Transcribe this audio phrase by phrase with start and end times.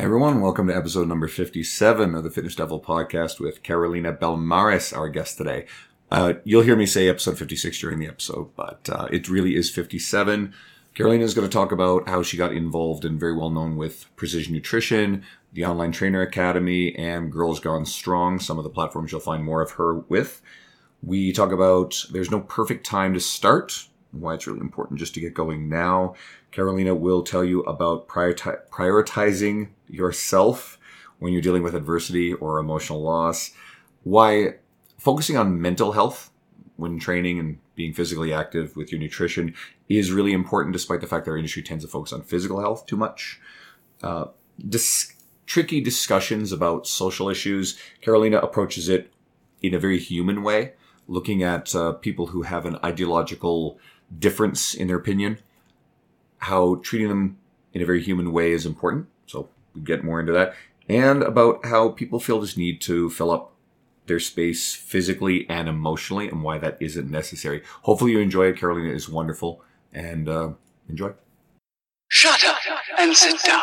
[0.00, 5.08] Everyone, welcome to episode number 57 of the Fitness Devil podcast with Carolina Belmares, our
[5.08, 5.66] guest today.
[6.08, 9.70] Uh, you'll hear me say episode 56 during the episode, but uh, it really is
[9.70, 10.54] 57.
[10.94, 14.06] Carolina is going to talk about how she got involved and very well known with
[14.14, 19.20] Precision Nutrition, the Online Trainer Academy, and Girls Gone Strong, some of the platforms you'll
[19.20, 20.40] find more of her with.
[21.02, 25.20] We talk about there's no perfect time to start, why it's really important just to
[25.20, 26.14] get going now.
[26.50, 30.78] Carolina will tell you about prioriti- prioritizing yourself
[31.18, 33.52] when you're dealing with adversity or emotional loss,
[34.04, 34.54] why
[34.98, 36.30] focusing on mental health
[36.76, 39.54] when training and being physically active with your nutrition
[39.88, 42.86] is really important, despite the fact that our industry tends to focus on physical health
[42.86, 43.40] too much.
[44.02, 44.26] Uh,
[44.68, 45.12] dis-
[45.46, 47.78] tricky discussions about social issues.
[48.00, 49.10] Carolina approaches it
[49.62, 50.74] in a very human way,
[51.08, 53.78] looking at uh, people who have an ideological
[54.16, 55.38] difference in their opinion,
[56.38, 57.38] how treating them
[57.72, 59.06] in a very human way is important.
[59.26, 60.54] So we get more into that.
[60.88, 63.52] And about how people feel this need to fill up
[64.06, 67.62] their space physically and emotionally and why that isn't necessary.
[67.82, 68.56] Hopefully you enjoy it.
[68.56, 70.52] Carolina is wonderful and uh,
[70.88, 71.12] enjoy.
[72.08, 72.56] Shut up
[72.98, 73.62] and sit down.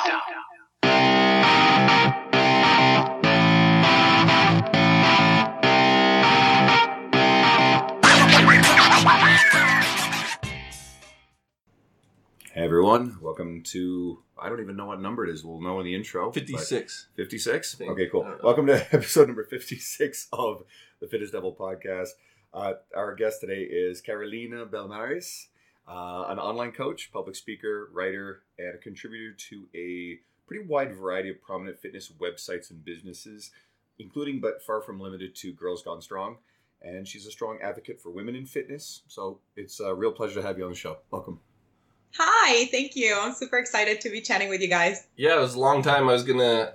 [12.55, 15.43] Hey everyone, welcome to I don't even know what number it is.
[15.43, 16.27] We'll know in the intro.
[16.27, 17.07] but- 56.
[17.17, 17.81] 56?
[17.81, 18.21] Okay, cool.
[18.23, 18.45] I don't know.
[18.45, 20.63] Welcome to episode number 56 of
[21.01, 22.11] the Fittest Devil podcast.
[22.53, 25.47] Uh, our guest today is Carolina Belmares,
[25.85, 31.29] uh, an online coach, public speaker, writer, and a contributor to a pretty wide variety
[31.31, 33.51] of prominent fitness websites and businesses,
[33.99, 36.37] including but far from limited to Girls Gone Strong.
[36.81, 39.01] And she's a strong advocate for women in fitness.
[39.09, 40.99] So it's a real pleasure to have you on the show.
[41.11, 41.41] Welcome.
[42.17, 43.17] Hi, thank you.
[43.19, 45.05] I'm super excited to be chatting with you guys.
[45.17, 46.07] Yeah, it was a long time.
[46.07, 46.71] I was gonna.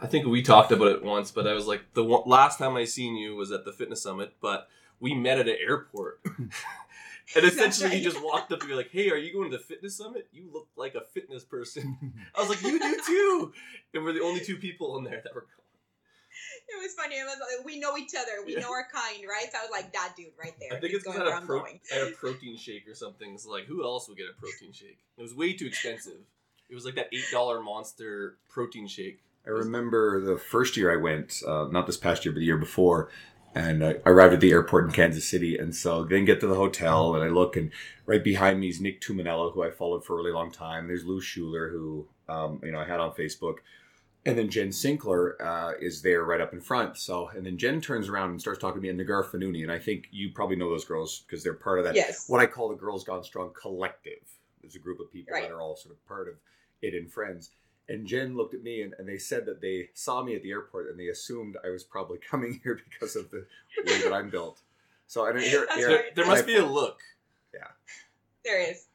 [0.00, 2.76] I think we talked about it once, but I was like, the one, last time
[2.76, 4.68] I seen you was at the fitness summit, but
[5.00, 6.20] we met at an airport.
[6.26, 7.98] and essentially, right.
[7.98, 10.28] you just walked up to me like, "Hey, are you going to the fitness summit?
[10.32, 13.52] You look like a fitness person." I was like, "You do too,"
[13.94, 15.63] and we're the only two people in there that were going.
[16.68, 17.16] It was funny.
[17.16, 18.44] It was like, we know each other.
[18.46, 18.60] We Yeah.
[18.60, 19.50] know our kind, right?
[19.52, 20.76] So I was like, that dude right there.
[20.76, 21.80] I think it's because going I had pro- going.
[21.92, 23.36] I had a protein shake or something.
[23.38, 24.98] So like, who else would get a protein shake?
[25.18, 26.20] It was way too expensive.
[26.70, 29.20] It was like that eight dollar monster protein shake.
[29.46, 32.56] I remember the first year I went, uh, not this past year, but the year
[32.56, 33.10] before,
[33.54, 35.58] and I arrived at the airport in Kansas City.
[35.58, 37.70] And so then get to the hotel, and I look, and
[38.06, 40.88] right behind me is Nick Tumminello, who I followed for a really long time.
[40.88, 43.56] There's Lou Schuler, who um, you know I had on Facebook,
[44.26, 46.96] and then Jen Sinkler uh, is there right up in front.
[46.96, 49.70] So and then Jen turns around and starts talking to me and Neghar Fonooni, and
[49.72, 52.28] I think you probably know those girls because they're part of that Yes.
[52.28, 54.20] what I call the Girls Gone Strong collective.
[54.60, 55.42] There's a group of people Right.
[55.42, 56.34] that are all sort of part of
[56.82, 57.50] it and friends.
[57.88, 60.50] And Jen looked at me and, and they said that they saw me at the
[60.50, 63.44] airport and they assumed I was probably coming here because of the
[63.86, 64.60] way that I'm built.
[65.06, 66.14] So I don't hear, That's here There, right.
[66.14, 67.00] there must I- be a look.
[68.44, 68.86] There is.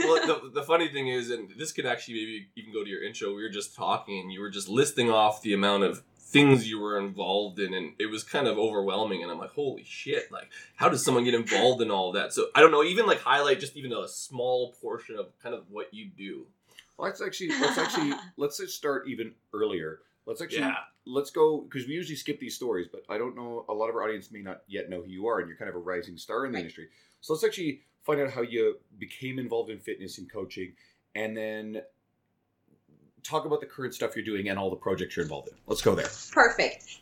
[0.00, 3.02] well, the, the funny thing is, and this could actually maybe even go to your
[3.02, 3.28] intro.
[3.34, 6.80] We were just talking, and you were just listing off the amount of things you
[6.80, 9.22] were involved in, and it was kind of overwhelming.
[9.22, 10.30] And I'm like, holy shit!
[10.32, 12.32] Like, how does someone get involved in all of that?
[12.32, 12.82] So I don't know.
[12.82, 16.46] Even like highlight just even a small portion of kind of what you do.
[16.98, 20.00] Well, let's actually let's actually let's just start even earlier.
[20.26, 20.76] Let's actually Yeah.
[21.06, 23.94] let's go because we usually skip these stories, but I don't know a lot of
[23.96, 26.16] our audience may not yet know who you are, and you're kind of a rising
[26.16, 26.60] star in the Right.
[26.62, 26.88] industry.
[27.20, 30.72] So let's actually find out how you became involved in fitness and coaching,
[31.14, 31.82] and then
[33.22, 35.54] talk about the current stuff you're doing and all the projects you're involved in.
[35.66, 36.08] Let's go there.
[36.32, 37.00] Perfect.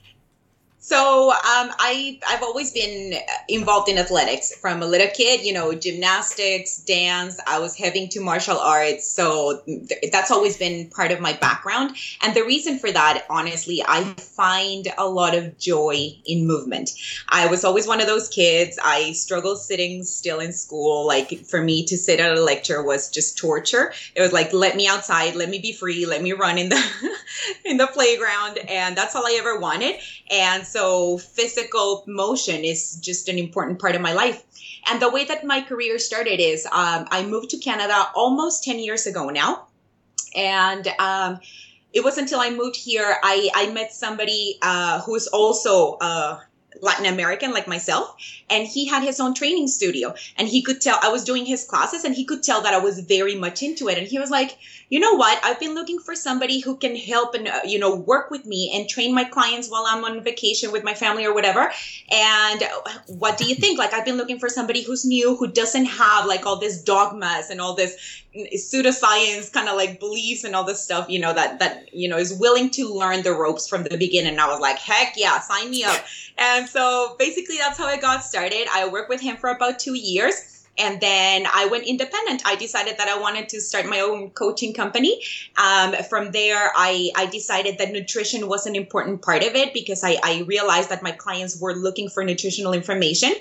[0.88, 3.12] So um, I I've always been
[3.47, 5.43] involved in athletics from a little kid.
[5.44, 7.38] You know, gymnastics, dance.
[7.47, 11.94] I was heavy to martial arts, so th- that's always been part of my background.
[12.22, 16.88] And the reason for that, honestly, I find a lot of joy in movement.
[17.28, 18.78] I was always one of those kids.
[18.82, 21.06] I struggled sitting still in school.
[21.06, 23.93] Like for me to sit at a lecture was just torture.
[24.16, 26.82] It was like let me outside, let me be free, let me run in the
[27.67, 29.96] in the playground, and that's all I ever wanted.
[30.31, 30.78] And so
[31.19, 34.43] physical motion is just an important part of my life.
[34.89, 38.79] And the way that my career started is um, I moved to Canada almost 10
[38.79, 39.67] years ago now.
[40.35, 41.41] And um,
[41.93, 46.39] it was until I moved here, I, I met somebody uh, who is also uh,
[46.81, 48.17] Latin American like myself,
[48.51, 50.15] and he had his own training studio.
[50.37, 52.79] And he could tell I was doing his classes, and he could tell that I
[52.79, 53.99] was very much into it.
[53.99, 54.57] And he was like,
[54.91, 55.39] you know what?
[55.45, 58.73] I've been looking for somebody who can help and uh, you know work with me
[58.75, 61.71] and train my clients while I'm on vacation with my family or whatever.
[62.11, 62.69] And uh,
[63.07, 63.79] what do you think?
[63.79, 67.51] Like I've been looking for somebody who's new, who doesn't have like all this dogmas
[67.51, 71.59] and all this pseudoscience kind of like beliefs and all this stuff, you know, that
[71.59, 74.33] that you know is willing to learn the ropes from the beginning.
[74.33, 76.03] And I was like, heck yeah, sign me up.
[76.38, 78.67] And so basically that's how I got started.
[78.73, 82.43] I worked with him for about two years and then I went independent.
[82.46, 85.20] I decided that I wanted to start my own coaching company.
[85.56, 90.05] Um, from there, I, I decided that nutrition was an important part of it because
[90.05, 93.32] I, I realized that my clients were looking for nutritional information.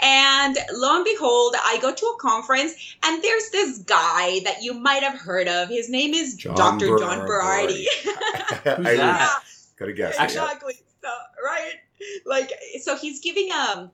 [0.00, 2.74] And lo and behold, I go to a conference
[3.04, 5.68] and there's this guy that you might have heard of.
[5.68, 6.98] His name is John Dr.
[6.98, 7.86] John Berardi.
[8.04, 8.86] Berardi.
[8.86, 9.42] I that?
[9.76, 10.18] Gotta guess.
[10.18, 10.74] exactly.
[11.02, 11.08] So,
[11.44, 11.74] right?
[12.26, 12.50] Like,
[12.82, 13.90] so he's giving um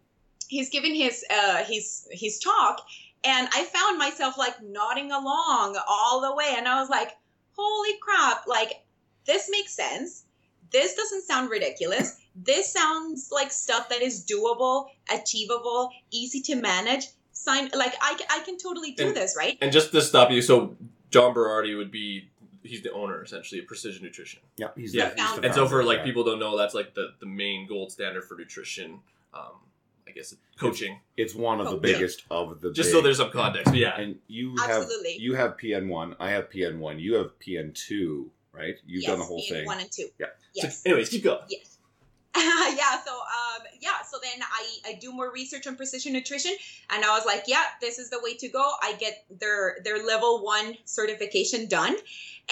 [0.49, 2.87] he's giving his uh his his talk
[3.25, 7.17] and i found myself like nodding along all the way and i was like
[7.57, 8.85] holy crap like
[9.27, 10.23] this makes sense.
[10.71, 12.17] This doesn't sound ridiculous.
[12.37, 17.07] This sounds like stuff that is doable achievable easy to manage.
[17.33, 19.59] Sign like i, I can totally do And- this right?
[19.61, 20.77] And just to stop you, so
[21.11, 22.29] John Berardi would be
[22.67, 24.41] he's the owner essentially of Precision Nutrition.
[24.57, 26.95] Yeah, he's Yeah, the, he's the And so for like people don't know, that's like
[26.95, 29.01] the the main gold standard for nutrition.
[29.35, 29.53] Um,
[30.09, 31.01] I guess coaching.
[31.17, 31.81] it's one of the Oh, yeah.
[31.95, 32.73] biggest of the.
[32.73, 33.67] Just big- so there's some context.
[33.67, 34.87] But yeah, And you have
[35.19, 36.15] you have PN one.
[36.21, 36.99] I have PN one.
[36.99, 38.77] You have PN two, right?
[38.87, 39.67] You've done the whole being thing.
[39.67, 40.27] one and two Yeah.
[40.55, 41.41] yes So, anyways, keep going.
[41.49, 41.76] Yes.
[42.77, 43.01] yeah.
[43.05, 44.03] So um, yeah.
[44.09, 46.53] So then I I do more research on precision nutrition,
[46.91, 48.73] and I was like, yeah, this is the way to go.
[48.83, 51.97] I get their their level one certification done,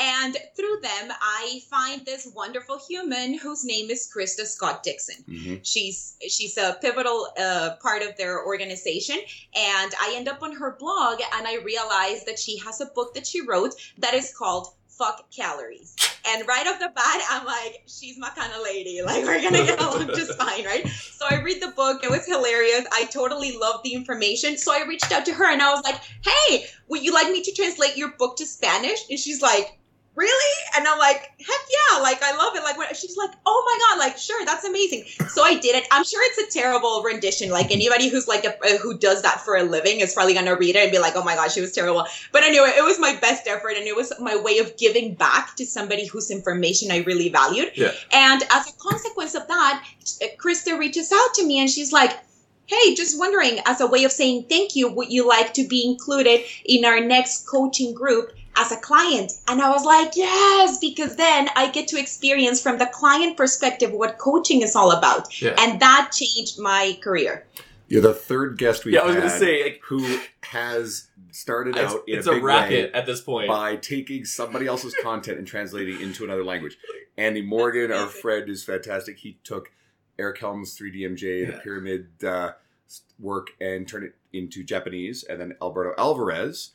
[0.01, 5.25] and through them I find this wonderful human whose name is Krista Scott Dixon.
[5.29, 5.61] Mhm.
[5.63, 9.17] She's she's a pivotal uh, part of their organization,
[9.55, 13.15] and I end up on her blog, and I realize that she has a book
[13.15, 14.69] that she wrote that is called
[14.99, 15.95] "Fuck Calories."
[16.27, 19.03] And right off the bat, I'm like, she's my kind of lady.
[19.03, 20.87] Like we're gonna get along just fine, right?
[20.89, 22.03] So I read the book.
[22.03, 22.87] It was hilarious.
[22.93, 24.57] I totally loved the information.
[24.57, 27.43] So I reached out to her and I was like, hey, would you like me
[27.43, 29.01] to translate your book to Spanish?
[29.11, 29.79] And she's like.
[30.17, 30.55] Really?
[30.77, 32.01] And I'm like, heck yeah!
[32.01, 32.63] Like I love it.
[32.63, 34.07] Like when she's like, oh my god!
[34.07, 35.05] Like sure, that's amazing.
[35.29, 35.89] So I did it.
[35.91, 37.51] I'm sure it's a terrible rendition.
[37.51, 40.77] Like anybody who's like a, who does that for a living is probably gonna read
[40.77, 42.07] it and be like, oh my god, she was terrible.
[42.31, 45.57] But anyway, it was my best effort, and it was my way of giving back
[45.57, 47.73] to somebody whose information I really valued.
[47.75, 47.91] Yeah.
[48.13, 49.85] And as a consequence of that,
[50.39, 52.17] Krista reaches out to me, and she's like.
[52.67, 55.87] Hey, just wondering, as a way of saying thank you, would you like to be
[55.87, 59.33] included in our next coaching group as a client?
[59.49, 63.93] And I was like, yes, because then I get to experience from the client perspective
[63.93, 65.41] what coaching is all about.
[65.41, 65.55] Yeah.
[65.59, 67.47] And that changed my career.
[67.89, 71.77] You're the third guest we've yeah, I was had gonna say like, who has started
[71.77, 73.49] out in it's a a, racket way at this point.
[73.49, 76.79] by taking somebody else's content and translating into another language.
[77.17, 78.21] Andy Morgan, our amazing.
[78.21, 79.19] friend, is fantastic.
[79.19, 79.71] He took
[80.19, 82.53] Eric Helms' 3DMJ, the pyramid uh,
[83.19, 85.25] work, and turned it into Japanese.
[85.25, 86.71] And then Alberto Alvarez,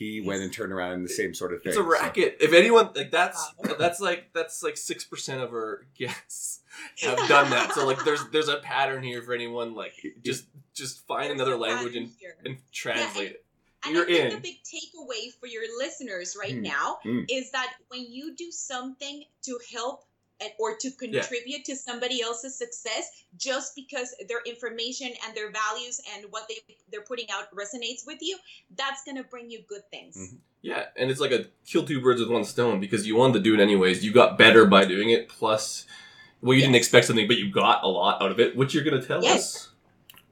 [0.00, 1.68] he went and turned around in the same sort of thing.
[1.70, 2.38] It's a racket.
[2.40, 6.60] If anyone like that's that's like that's like six percent of our guests
[7.02, 7.74] have done that.
[7.74, 9.92] So like there's there's a pattern here for anyone like
[10.24, 12.10] just just find another language and,
[12.46, 13.44] and translate it.
[13.84, 14.30] And You're I think in.
[14.30, 17.26] the big takeaway for your listeners right Mm, now mm.
[17.30, 20.04] is that when you do something to help
[20.40, 26.00] and, or to contribute to somebody else's success, just because their information and their values
[26.14, 26.56] and what they
[26.90, 28.36] they're putting out resonates with you,
[28.76, 30.16] that's gonna bring you good things.
[30.16, 30.38] Mhm.
[30.62, 33.40] Yeah, and it's like a kill two birds with one stone because you wanted to
[33.40, 34.04] do it anyways.
[34.04, 35.28] You got better by doing it.
[35.28, 35.86] Plus,
[36.42, 38.84] well, you didn't expect something, but you got a lot out of it, which you're
[38.84, 39.56] gonna tell Yes.
[39.56, 39.68] us.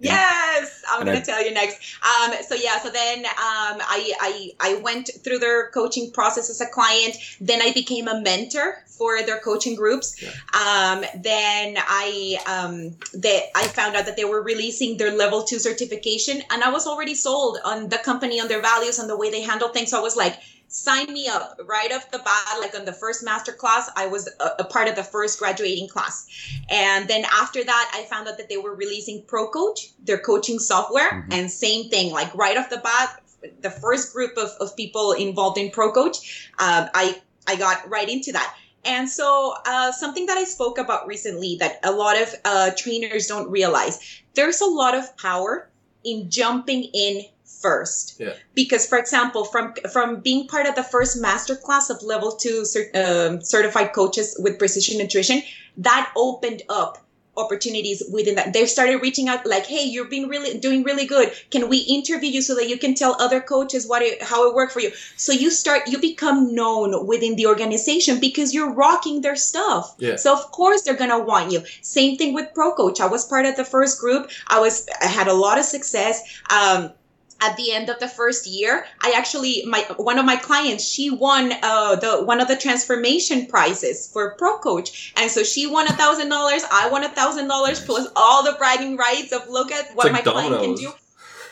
[0.00, 1.78] Yes, I'm And gonna I- tell you next.
[2.04, 6.60] Um, so yeah, so then um, I, I I went through their coaching process as
[6.60, 7.16] a client.
[7.40, 10.22] Then I became a mentor for their coaching groups.
[10.22, 10.30] Yeah.
[10.54, 15.58] Um, then I um, that I found out that they were releasing their level two
[15.58, 19.30] certification, and I was already sold on the company, on their values, on the way
[19.30, 19.90] they handle things.
[19.90, 22.60] So I was like, sign me up right off the bat.
[22.60, 25.88] Like on the first master class, I was a, a part of the first graduating
[25.88, 26.26] class.
[26.68, 30.58] And then after that, I found out that they were releasing Pro Coach, their coaching
[30.58, 31.34] software, Mhm.
[31.34, 33.22] and same thing, like right off the bat,
[33.62, 38.08] the first group of, of people involved in Pro Coach, um, I I got right
[38.08, 38.54] into that.
[38.84, 43.26] And so, uh, something that I spoke about recently that a lot of uh, trainers
[43.26, 43.98] don't realize
[44.34, 45.68] there's a lot of power
[46.04, 47.24] in jumping in
[47.60, 48.16] first.
[48.18, 48.34] Yeah.
[48.54, 52.90] Because, for example, from from being part of the first masterclass of level two cer-
[52.94, 55.42] um, certified coaches with precision nutrition,
[55.76, 56.98] that opened up
[57.38, 58.52] opportunities within that.
[58.52, 61.32] They started reaching out like hey you're being really doing really good.
[61.50, 64.54] Can we interview you so that you can tell other coaches what it, how it
[64.54, 64.92] worked for you?
[65.16, 69.94] So you start you become known within the organization because you're rocking their stuff.
[69.98, 70.16] Yeah.
[70.16, 71.62] so of course they're gonna want you.
[71.80, 73.00] Same thing with pro coach.
[73.00, 74.30] I was part of the first group.
[74.48, 76.22] I was i had a lot of success.
[76.50, 76.92] Um
[77.40, 81.10] at the end of the first year i actually my one of my clients she
[81.10, 85.86] won uh the one of the transformation prizes for pro coach and so she won
[85.86, 89.70] a thousand dollars i won a thousand dollars plus all the bragging rights of look
[89.72, 90.92] at what like my client can do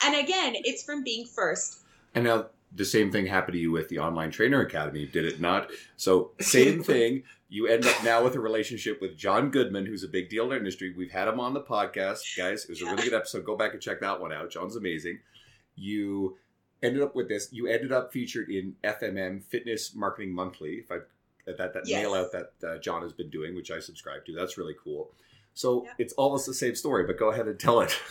[0.05, 1.81] and again it's from being first
[2.15, 5.41] And now the same thing happened to you with the Online Trainer Academy, did it
[5.41, 5.71] not?
[5.97, 7.23] So same thing.
[7.49, 10.51] You end up now with a relationship with John Goodman, who's a big deal in
[10.53, 10.93] our industry.
[10.97, 12.65] We've had him on the podcast, guys.
[12.65, 13.45] It was a really good episode.
[13.45, 14.51] Go back and check that one out.
[14.51, 15.21] John's amazing.
[15.77, 16.37] You
[16.83, 17.49] ended up with this.
[17.53, 20.75] You ended up featured in FMM Fitness Marketing Monthly.
[20.75, 20.99] If I
[21.47, 22.03] that that Yes.
[22.03, 24.33] mail out that uh, John has been doing, which I subscribe to.
[24.35, 25.11] That's really cool.
[25.55, 25.93] So Yeah.
[25.99, 27.97] it's almost the same story, but go ahead and tell it.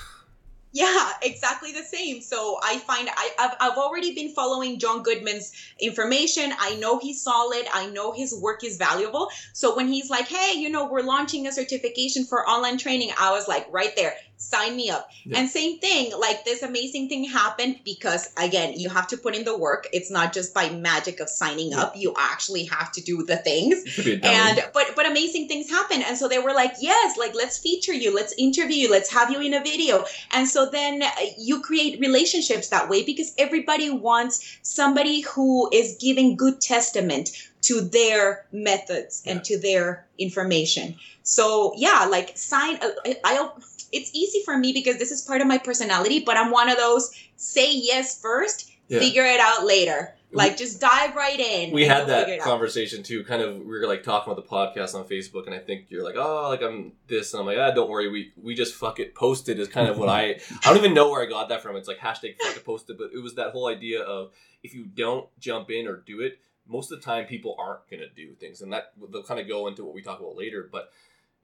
[0.78, 2.20] Yeah, exactly the same.
[2.20, 6.52] So I find I, I've, I've already been following John Goodman's information.
[6.60, 7.66] I know he's solid.
[7.74, 9.30] I know his work is valuable.
[9.54, 13.32] So when he's like, hey, you know, we're launching a certification for online training, I
[13.32, 15.10] was like, right there, sign me up.
[15.24, 15.40] Yeah.
[15.40, 19.44] And same thing, like this amazing thing happened because, again, you have to put in
[19.44, 19.88] the work.
[19.94, 23.84] It's not just by magic of signing up, you actually have to do the things.
[23.86, 24.36] You could be a dummy.
[24.36, 26.02] and but but amazing things happen.
[26.02, 28.14] And so they were like yes like let's feature you.
[28.14, 28.92] Let's interview you.
[28.92, 30.06] Let's have you in a video.
[30.32, 35.98] And so then uh, you create relationships that way because everybody wants somebody who is
[36.00, 37.30] giving good testament
[37.64, 40.96] to their methods and to their information.
[41.24, 43.50] So yeah like sign uh, I, I
[43.96, 46.78] it's easy for me because this is part of my personality but i'm one of
[46.78, 49.00] those say yes first Yeah.
[49.00, 53.24] figure it out later like just dive right in we had that conversation too.
[53.24, 56.04] Kind of, we were like talking about the podcast on Facebook, and I think you're
[56.04, 59.00] like, "Oh, like I'm this," and I'm like, "Ah, don't worry, we we just fuck
[59.00, 60.24] it posted." Is kind of what I
[60.66, 61.78] I don't even know where I got that from.
[61.78, 64.84] It's like hashtag fuck it posted, but it was that whole idea of if you
[65.04, 66.38] don't jump in or do it,
[66.68, 69.68] most of the time people aren't gonna do things, and that they'll kind of go
[69.68, 70.68] into what we talk about later.
[70.70, 70.92] But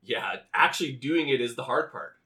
[0.03, 2.17] yeah, actually doing it is the hard part,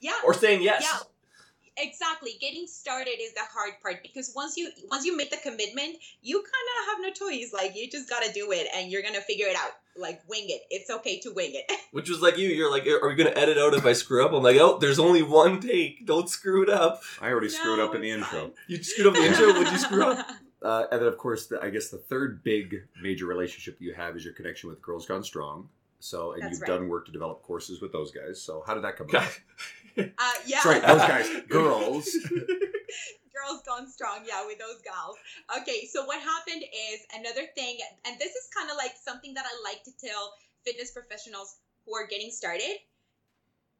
[0.00, 0.82] yeah or saying yes.
[0.82, 1.84] Yeah.
[1.86, 5.96] exactly getting started is the hard part because once you once you make the commitment
[6.22, 9.20] you kind of have no choice like you just gotta do it and you're gonna
[9.20, 12.48] figure it out like wing it it's okay to wing it Which was like you.
[12.48, 14.32] You're like, are we gonna edit out if I screw up?
[14.32, 16.04] I'm like, oh, there's only one take.
[16.04, 17.00] Don't screw it up.
[17.20, 18.40] I already screwed No, up in the intro.
[18.40, 18.52] fine.
[18.66, 19.52] You screwed up the intro.
[19.52, 20.26] Would you screw up?
[20.60, 24.16] Uh, and then, of course, the, I guess the third big major relationship you have
[24.16, 25.68] is your connection with Girls Gone Strong.
[26.04, 26.68] So, and That's you've right.
[26.80, 28.40] done work to develop courses with those guys.
[28.42, 29.26] So, how did that come God.
[29.96, 30.10] about?
[30.18, 32.08] uh, yeah Sorry, those guys, girls.
[33.34, 35.16] girls gone strong yeah with those gals
[35.58, 39.44] okay so what happened is another thing and this is kind of like something that
[39.44, 40.32] i like to tell
[40.64, 42.78] fitness professionals who are getting started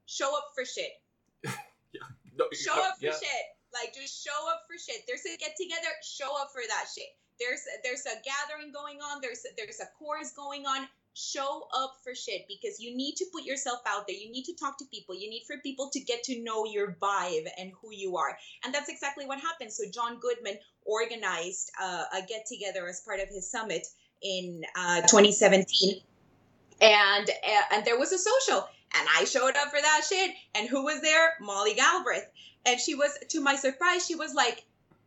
[0.06, 0.98] show up for shit
[2.36, 3.12] No, show up for yeah.
[3.14, 3.44] shit.
[3.72, 5.06] Like just show up for shit.
[5.06, 7.14] There's a get together, show up for that shit.
[7.38, 10.86] There's there's a gathering going on, there's there's a course going on.
[11.14, 14.16] Show up for shit because you need to put yourself out there.
[14.16, 15.14] You need to talk to people.
[15.14, 18.37] You need for people to get to know your vibe and who you are.
[18.64, 19.73] And that's exactly what happened.
[19.73, 23.87] So John Goodman organized uh, a get together as part of his summit
[24.23, 26.00] in uh, 2017
[26.80, 28.68] and uh, and there was a social
[28.99, 32.26] and i showed up for that shit and who was there molly galbraith
[32.66, 34.64] and she was to my surprise she was like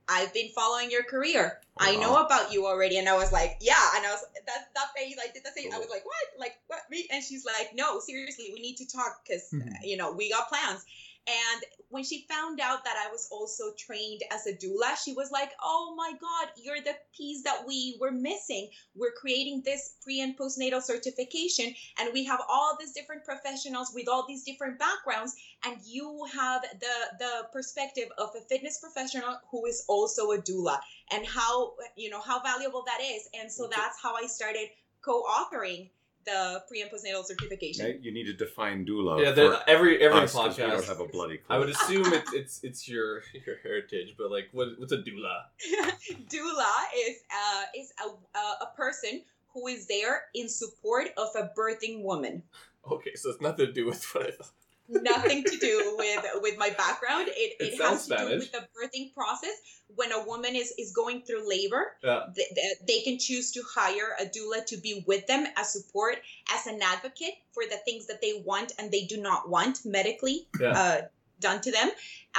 [0.10, 1.60] i've been following your career.
[1.80, 2.98] I know about you already.
[2.98, 3.76] And i was like yeah.
[3.96, 5.72] And i was that that face i did the same.
[5.74, 6.40] I was like what?
[6.40, 6.80] Like what?
[6.90, 7.08] Me?
[7.12, 9.74] And she's like no seriously we need to talk because Mhm.
[9.84, 10.84] you know we got plans
[11.28, 15.30] and when she found out that I was also trained as a doula, she was
[15.30, 18.70] like, Oh my God, you're the piece that we were missing.
[18.96, 24.08] We're creating this pre and postnatal certification, and we have all these different professionals with
[24.08, 29.66] all these different backgrounds, and you have the, the perspective of a fitness professional who
[29.66, 30.80] is also a doula,
[31.12, 33.28] and how, you know, how valuable that is.
[33.40, 34.70] And so that's how I started
[35.02, 35.90] co authoring
[36.28, 37.86] the pre and postnatal certification.
[37.88, 39.24] Now, you need to define doula.
[39.24, 40.88] Yeah, the, for every every us, 'cause we don't podcast.
[40.88, 41.56] have a bloody clue.
[41.56, 45.46] I would assume it's it's it's your your heritage, but like, what what's a doula?
[46.30, 46.74] doula
[47.08, 49.22] is uh, is a, a, a person
[49.54, 52.44] who is there in support of a birthing woman.
[52.92, 54.52] Okay, so it's nothing to do with what I thought.
[54.90, 57.28] Nothing to do with with my background.
[57.28, 59.56] It, It it, has to do with the birthing process.
[59.96, 62.24] When a woman is is going through labor, Yeah.
[62.36, 66.18] th- th- they can choose to hire a doula to be with them as support,
[66.54, 70.48] as an advocate for the things that they want and they do not want medically
[70.60, 70.72] Yeah.
[70.72, 71.02] uh,
[71.40, 71.90] done to them.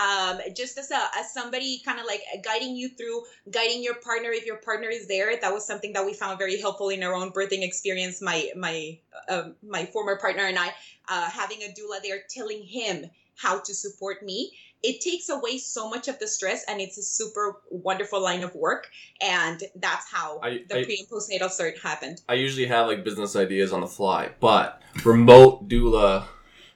[0.01, 4.31] Um, just as a as somebody kind of like guiding you through, guiding your partner
[4.31, 5.37] if your partner is there.
[5.41, 8.23] That was something that we found very helpful in our own birthing experience.
[8.23, 10.69] My my uh, my former partner and I
[11.09, 14.53] uh, having a doula there, telling him how to support me
[14.83, 18.55] it takes away so much of the stress and it's a super wonderful line of
[18.55, 18.89] work
[19.21, 23.05] and that's how I- the I- pre and postnatal cert happened I usually have like
[23.05, 26.27] business ideas on the fly, but remote doula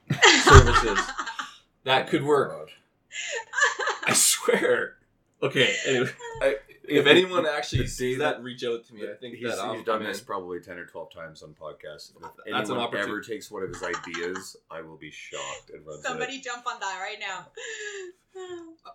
[0.43, 0.99] services
[1.85, 2.69] that could work.
[4.07, 4.95] I swear.
[5.41, 5.73] Okay.
[5.87, 6.09] Anyway,
[6.41, 9.03] I- if anyone actually the sees day that, reach out to me.
[9.09, 12.11] I think he's, that he's done this probably 10 or 12 times on podcasts.
[12.13, 13.09] If That's an anyone opportunity.
[13.11, 16.43] ever takes one of his ideas, I will be shocked and runs Somebody it.
[16.43, 17.47] jump on that right now.
[18.85, 18.89] Uh,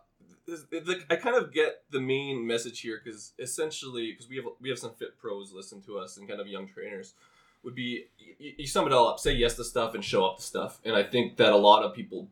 [0.47, 4.37] it's- it's like, I kind of get the main message here because essentially, because we
[4.37, 7.15] have we have some fit pros listen to us and kind of young trainers,
[7.63, 8.07] would be
[8.39, 10.79] you, you sum it all up, say yes to stuff and show up to stuff,
[10.85, 12.29] and I think that a lot of people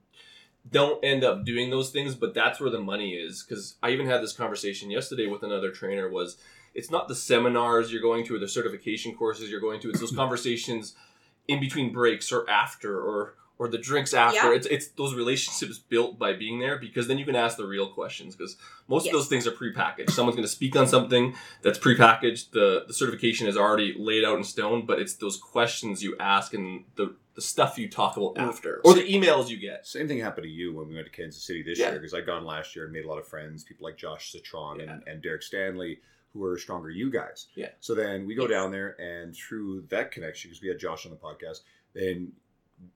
[0.70, 3.42] don't end up doing those things, but that's where the money is.
[3.42, 6.08] Because I even had this conversation yesterday with another trainer.
[6.08, 6.36] Was
[6.74, 10.00] it's not the seminars you're going to or the certification courses you're going to; it's
[10.00, 10.94] those conversations
[11.48, 14.50] in between breaks or after or or the drinks after.
[14.50, 14.56] Yeah.
[14.56, 17.88] It's it's those relationships built by being there because then you can ask the real
[17.88, 18.56] questions because
[18.88, 20.10] most of those things are prepackaged.
[20.10, 22.50] Someone's going to speak on something that's prepackaged.
[22.50, 26.52] The the certification is already laid out in stone, but it's those questions you ask
[26.54, 29.86] and the the stuff you talk about after or the emails you get.
[29.86, 31.90] Same thing happened to you when we went to Kansas City this Yeah.
[31.90, 34.32] year because I'd gone last year and made a lot of friends, people like Josh
[34.32, 34.92] Citron Yeah.
[34.94, 36.00] and, and Derek Stanley,
[36.32, 37.46] who are stronger you guys.
[37.54, 37.68] Yeah.
[37.80, 38.50] So then we go Yes.
[38.50, 41.60] down there and through that connection, because we had Josh on the podcast,
[41.92, 42.32] then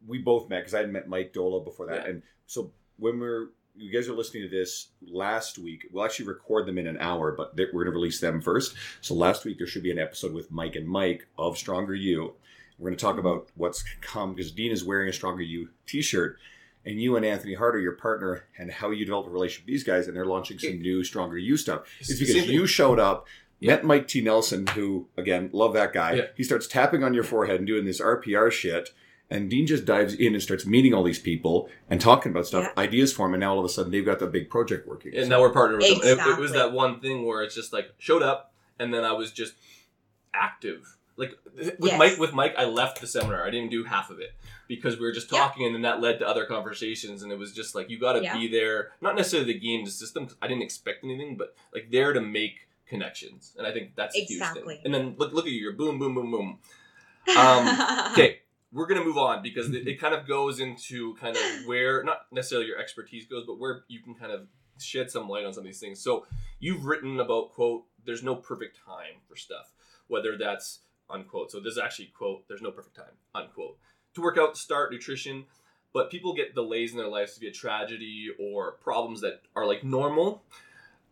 [0.07, 2.05] we both met because I had met Mike Doehla before that.
[2.05, 2.11] Yeah.
[2.11, 5.87] And so when we're you guys are listening to this last week.
[5.93, 8.75] We'll actually record them in an hour, but we're going to release them first.
[9.01, 12.35] So last week there should be an episode with Mike and Mike of Stronger U.
[12.81, 16.39] We're going to talk about what's come because Dean is wearing a Stronger U T-shirt,
[16.87, 19.73] and you and Anthony Hart are your partner, and how you develop a relationship with
[19.75, 21.83] these guys, and they're launching some new Stronger U stuff.
[22.01, 23.27] It's because you showed up,
[23.61, 23.75] Yeah.
[23.75, 24.23] met Mike T.
[24.23, 26.15] Nelson, who again love that guy.
[26.15, 26.23] Yeah.
[26.37, 28.91] He starts tapping on your forehead and doing this RPR shit.
[29.33, 32.65] And Dean just dives in and starts meeting all these people and talking about stuff,
[32.77, 32.83] Yeah.
[32.83, 35.15] ideas for them, and now all of a sudden they've got the big project working.
[35.15, 36.19] and So- now we're partnered with them.
[36.19, 39.13] It- It, was that one thing where it's just like showed up, and then I
[39.13, 39.53] was just
[40.35, 40.97] active.
[41.21, 41.99] Like with Yes.
[41.99, 43.47] Mike, with Mike, I left the seminar.
[43.47, 44.33] I didn't do half of it
[44.69, 47.53] because we were just talking, and then that led to other conversations, and it was
[47.53, 48.37] just like you got to Yeah.
[48.39, 50.27] be there, not necessarily the game, the system.
[50.27, 54.17] 'cause I didn't expect anything, but like there to make connections, and I think that's
[54.17, 54.77] a huge Exactly.
[54.77, 54.83] thing.
[54.87, 56.59] And then look, look at you, you're boom, boom, boom, boom.
[57.37, 57.79] Um,
[58.13, 58.41] okay
[58.73, 62.27] we're gonna move on because it, it kind of goes into kind of where not
[62.33, 64.47] necessarily your expertise goes but where you can kind of
[64.79, 66.25] shed some light on some of these things so
[66.61, 69.73] you've written about quote there's no perfect time for stuff
[70.07, 70.81] whether that's
[71.13, 73.77] unquote so this is actually quote there's no perfect time unquote
[74.15, 75.45] to work out start nutrition
[75.93, 79.67] but people get delays in their lives to be a tragedy or problems that are
[79.67, 80.43] like normal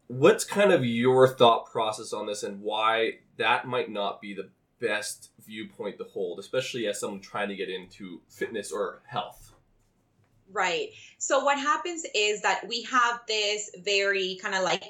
[0.09, 4.49] what's kind of your thought process on this and why that might not be the
[4.81, 9.53] best viewpoint to hold, especially as someone trying to get into fitness or health.
[10.51, 10.89] Right.
[11.19, 14.85] So what happens is that we have this very kind of like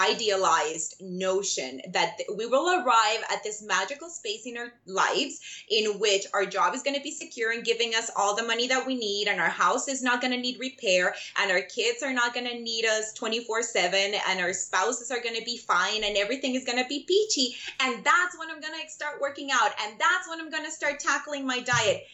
[0.00, 5.98] idealized notion that th- we will arrive at this magical space in our lives in
[5.98, 8.86] which our job is going to be secure and giving us all the money that
[8.86, 12.12] we need and our house is not going to need repair and our kids are
[12.12, 16.16] not going to need us 24/7 and our spouses are going to be fine and
[16.16, 19.70] everything is going to be peachy and that's when I'm going to start working out
[19.84, 22.04] and that's when I'm going to start tackling my diet.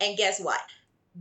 [0.00, 0.60] And guess what?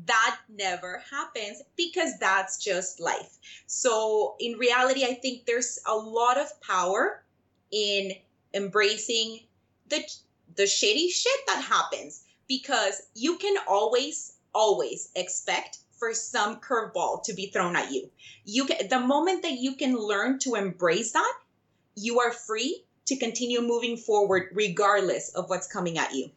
[0.06, 3.38] That never happens because that's just life.
[3.66, 7.24] So, in reality, I think there's a lot of power
[7.72, 8.14] in
[8.54, 9.40] embracing
[9.90, 10.04] the
[10.56, 17.34] the shitty shit that happens because you can always always expect for some curveball to
[17.34, 18.10] be thrown at you.
[18.46, 21.34] You can the moment that you can learn to embrace that,
[21.96, 26.30] you are free to continue moving forward regardless of what's coming at you.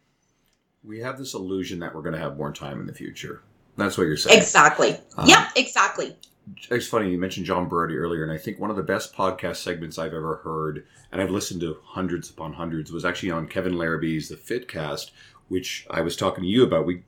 [0.85, 3.43] We have this illusion that we're going to have more time in the future.
[3.77, 4.39] That's what you're saying.
[4.39, 4.97] Exactly.
[5.17, 6.17] Um, yeah, exactly.
[6.71, 9.57] It's funny you mentioned John Berardi earlier, and I think one of the best podcast
[9.57, 13.75] segments I've ever heard, and I've listened to hundreds upon hundreds, was actually on Kevin
[13.75, 15.13] Larrabee's The Fitcast,
[15.49, 16.85] which I was talking to you about.
[16.87, 17.05] We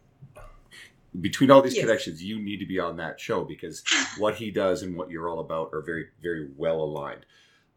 [1.20, 1.84] between all these Yes.
[1.84, 3.82] connections, you need to be on that show because
[4.18, 7.24] what he does and what you're all about are very, very well aligned.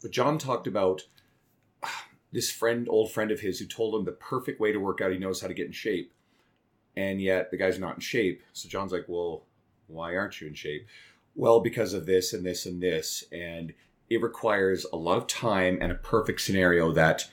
[0.02, 1.04] But John talked about
[2.38, 5.12] this friend, old friend of his, who told him the perfect way to work out.
[5.12, 6.14] He knows how to get in shape,
[6.96, 8.44] and yet the guy's not in shape.
[8.54, 9.48] So John's like, "Well,
[9.88, 10.86] why aren't you in shape?"
[11.34, 13.74] Well, because of this and this and this, and
[14.12, 17.28] it requires a lot of time and a perfect scenario that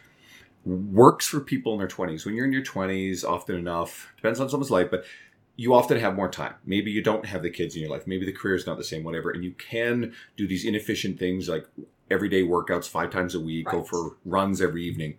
[0.65, 2.25] works for people in their 20s.
[2.25, 5.05] When you're in your 20s, often enough, depends on someone's life, but
[5.57, 6.55] you often have more time.
[6.65, 8.07] Maybe you don't have the kids in your life.
[8.07, 9.31] Maybe the career is not the same, whatever.
[9.31, 11.69] And you can do these inefficient things like
[12.11, 15.17] everyday workouts five times a week, go for runs every evening.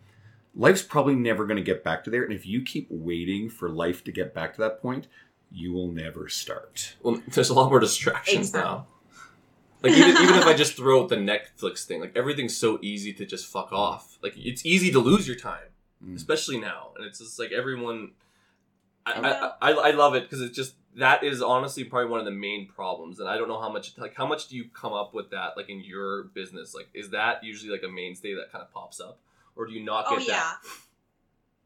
[0.55, 2.23] Life's probably never going to get back to there.
[2.23, 5.07] And if you keep waiting for life to get back to that point,
[5.51, 6.95] you will never start.
[7.03, 8.61] Well, there's a lot more distractions Exactly.
[8.71, 8.87] now.
[9.83, 13.13] Like even, even if I just throw out the Netflix thing, like everything's so easy
[13.13, 14.17] to just fuck off.
[14.23, 15.69] Like it's easy to lose your time,
[16.05, 16.15] Mm.
[16.15, 16.89] especially now.
[16.97, 18.11] And it's just like everyone.
[19.05, 22.31] I, I, I, love it because it's just that is honestly probably one of the
[22.31, 25.13] main problems, and I don't know how much like how much do you come up
[25.13, 26.73] with that like in your business?
[26.73, 29.19] Like, is that usually like a mainstay that kind of pops up,
[29.55, 30.33] or do you not Oh get yeah.
[30.33, 30.57] that?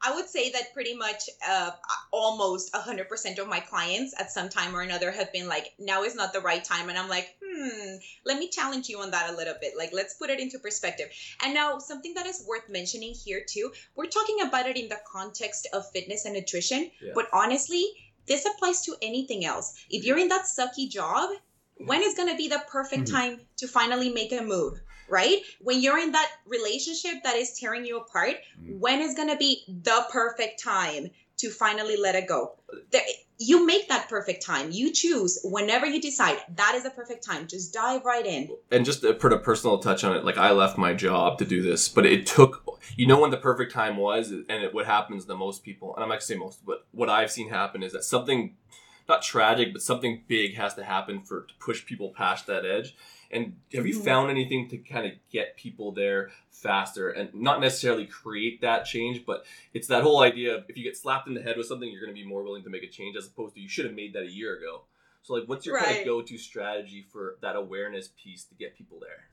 [0.02, 1.72] I would say that pretty much uh,
[2.12, 6.16] almost 100% of my clients at some time or another have been like, now is
[6.16, 6.90] not the right time.
[6.90, 9.74] And I'm like, hmm, let me challenge you on that a little bit.
[9.78, 11.10] Like, let's put it into perspective.
[11.44, 15.00] And now, something that is worth mentioning here, too, we're talking about it in the
[15.12, 16.92] context of fitness and nutrition.
[17.02, 17.12] Yeah.
[17.14, 17.86] But honestly,
[18.26, 19.74] this applies to anything else.
[19.90, 21.30] If you're in that sucky job,
[21.76, 23.12] when is going to be the perfect Mhm.
[23.12, 24.80] time to finally make a move?
[25.10, 25.42] Right?
[25.62, 28.80] When you're in that relationship that is tearing you apart, Mhm.
[28.80, 32.54] when is going to be the perfect time to finally let it go?
[32.92, 33.02] There,
[33.38, 34.70] you make that perfect time.
[34.72, 37.48] You choose whenever you decide that is the perfect time.
[37.48, 38.50] Just dive right in.
[38.72, 41.46] and just to put a personal touch on it, like I left my job to
[41.46, 44.86] do this, but it took, you know, when the perfect time was, and it, what
[44.86, 47.82] happens to most people, and I'm not gonna say most, but what I've seen happen
[47.82, 48.58] is that something,
[49.08, 52.96] not tragic, but something big has to happen for to push people past that edge.
[53.32, 54.04] And have you Mhm.
[54.04, 59.26] found anything to kind of get people there faster and not necessarily create that change,
[59.26, 61.90] but it's that whole idea of if you get slapped in the head with something,
[61.92, 63.86] you're going to be more willing to make a change as opposed to you should
[63.86, 64.86] have made that a year ago.
[65.22, 69.00] So, like, what's your kind of go-to strategy for that awareness piece to get people
[69.00, 69.30] there?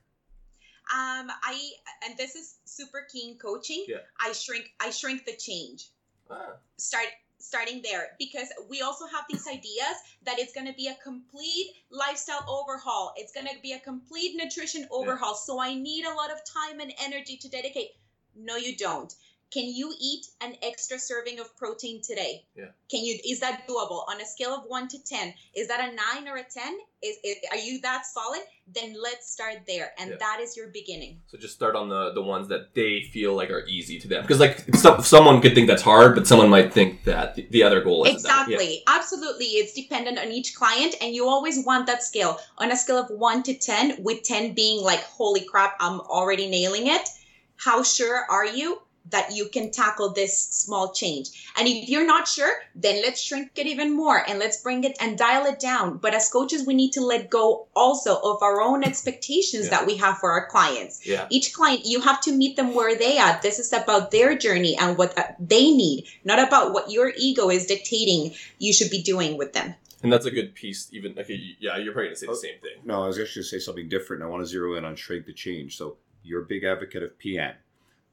[0.94, 1.72] Um, I
[2.04, 3.84] and this is super keen coaching.
[3.88, 3.98] Yeah.
[4.20, 4.72] I shrink.
[4.78, 5.88] I shrink the change.
[6.30, 10.88] Ah, start starting there because we also have these ideas that it's going to be
[10.88, 13.12] a complete lifestyle overhaul.
[13.16, 15.34] It's going to be a complete nutrition overhaul.
[15.34, 17.90] So i need a lot of time and energy to dedicate.
[18.34, 19.14] No you don't
[19.52, 22.66] can you eat an extra serving of protein today Yeah.
[22.90, 25.94] can you is that doable on a scale of 1 to 10 is that a
[25.94, 30.10] 9 or a 10 is, is are you that solid then let's start there and
[30.10, 30.16] Yeah.
[30.18, 33.50] that is your beginning so just start on the the ones that they feel like
[33.50, 36.72] are easy to them because like some, someone could think that's hard, but someone might
[36.72, 38.82] think that the, the other goal is Exactly.
[38.86, 39.46] Absolutely.
[39.46, 43.10] It's dependent on each client, and you always want that scale on a scale of
[43.10, 47.08] one to 10, with 10 being like, holy crap, I'm already nailing it.
[47.56, 51.30] How sure are you that you can tackle this small change?
[51.56, 54.96] And if you're not sure, then let's shrink it even more and let's bring it
[55.00, 55.98] and dial it down.
[55.98, 59.70] But as coaches, we need to let go also of our own expectations Yeah.
[59.70, 61.26] that we have for our clients Yeah.
[61.30, 64.76] each client you have to meet them where they are this is about their journey
[64.78, 69.02] and what uh, they need not about what your ego is dictating you should be
[69.02, 70.88] doing with them And that's a good piece.
[70.92, 72.76] Even okay, yeah, you're probably gonna say the same thing.
[72.84, 74.22] No, I was actually going to say something different.
[74.22, 75.76] I want to zero in on shrink the change.
[75.78, 77.54] So you're a big advocate of PN.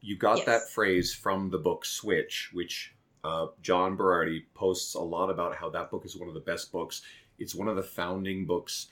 [0.03, 0.45] You got Yes.
[0.45, 5.69] that phrase from the book Switch, which uh, John Berardi posts a lot about how
[5.69, 7.01] that book is one of the best books.
[7.39, 8.87] It's one of the founding books.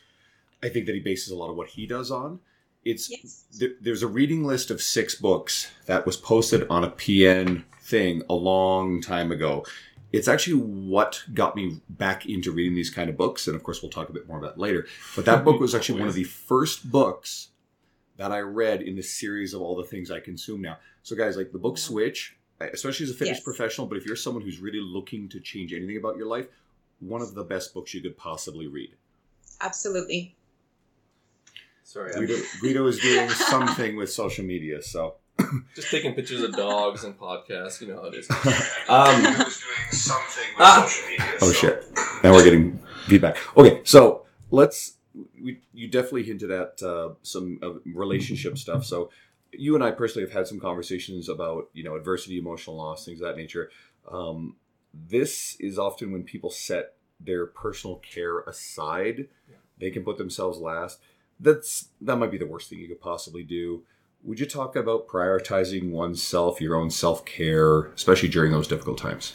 [0.63, 2.39] I think that he bases a lot of what he does on.
[2.83, 6.89] It's yes there, there's a reading list of six books that was posted on a
[6.89, 9.65] PN thing a long time ago.
[10.11, 13.81] It's actually what got me back into reading these kind of books, and of course,
[13.83, 14.87] we'll talk a bit more about later.
[15.15, 17.49] But that book was actually one of the first books
[18.21, 20.77] that I read in the series of all the things I consume now.
[21.01, 23.43] So, guys, like the book Switch, especially as a fitness Yes.
[23.43, 26.45] professional, but if you're someone who's really looking to change anything about your life,
[26.99, 28.91] one of the best books you could possibly read.
[29.59, 30.35] absolutely
[31.83, 35.15] Sorry, Guido, Guido is doing something with social media, so.
[35.75, 37.81] just taking pictures of dogs and podcasts.
[37.81, 38.27] You know how it is.
[38.87, 39.33] Um, doing
[39.91, 40.85] something with Ah.
[40.87, 41.25] social media.
[41.41, 41.83] Oh so- shit!
[42.23, 43.37] Now we're getting feedback.
[43.57, 44.93] Okay, so let's.
[45.41, 48.85] We, you definitely hinted at uh, some uh, relationship stuff.
[48.85, 49.09] So
[49.51, 53.21] you and I personally have had some conversations about you know adversity, emotional loss, things
[53.21, 53.69] of that nature.
[54.11, 54.55] Um,
[54.93, 59.27] this is often when people set their personal care aside.
[59.77, 60.99] They can put themselves last.
[61.39, 63.83] That's that might be the worst thing you could possibly do.
[64.23, 69.33] Would you talk about prioritizing oneself, your own self care, especially during those difficult times?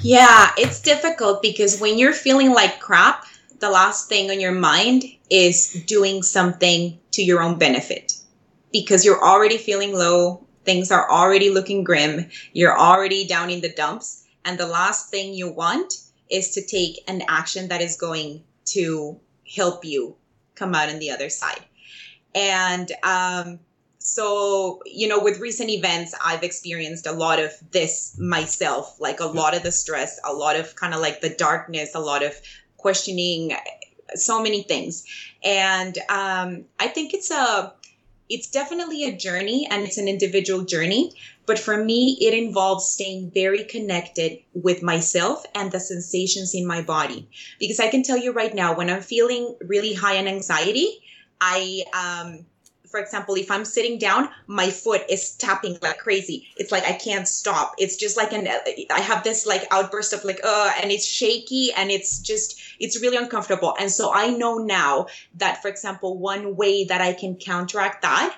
[0.00, 3.24] yeah it's difficult because when you're feeling like crap
[3.60, 8.14] the last thing on your mind is doing something to your own benefit.
[8.72, 13.72] Because you're already feeling low things are already looking grim you're already down in the
[13.72, 15.94] dumps and the last thing you want
[16.30, 19.18] is to take an action that is going to
[19.56, 20.14] help you
[20.54, 21.64] come out on the other side.
[22.34, 23.60] And um,
[23.98, 29.26] so you know with recent events i've experienced a lot of this myself like a
[29.26, 32.32] lot of the stress a lot of kind of like the darkness a lot of
[32.78, 33.52] questioning
[34.14, 35.04] so many things.
[35.44, 37.72] And um, i think it's a
[38.28, 41.12] it's definitely a journey and it's an individual journey
[41.46, 46.82] but for me it involves staying very connected with myself and the sensations in my
[46.82, 47.28] body.
[47.58, 50.88] Because i can tell you right now when i'm feeling really high in anxiety
[51.40, 52.44] i um,
[52.90, 56.46] for example, if I'm sitting down, my foot is tapping like crazy.
[56.56, 57.74] It's like I can't stop.
[57.78, 58.48] It's just like an
[58.90, 63.00] I have this like outburst of like uh and it's shaky and it's just it's
[63.00, 63.74] really uncomfortable.
[63.78, 68.34] And so I know now that for example, one way that I can counteract that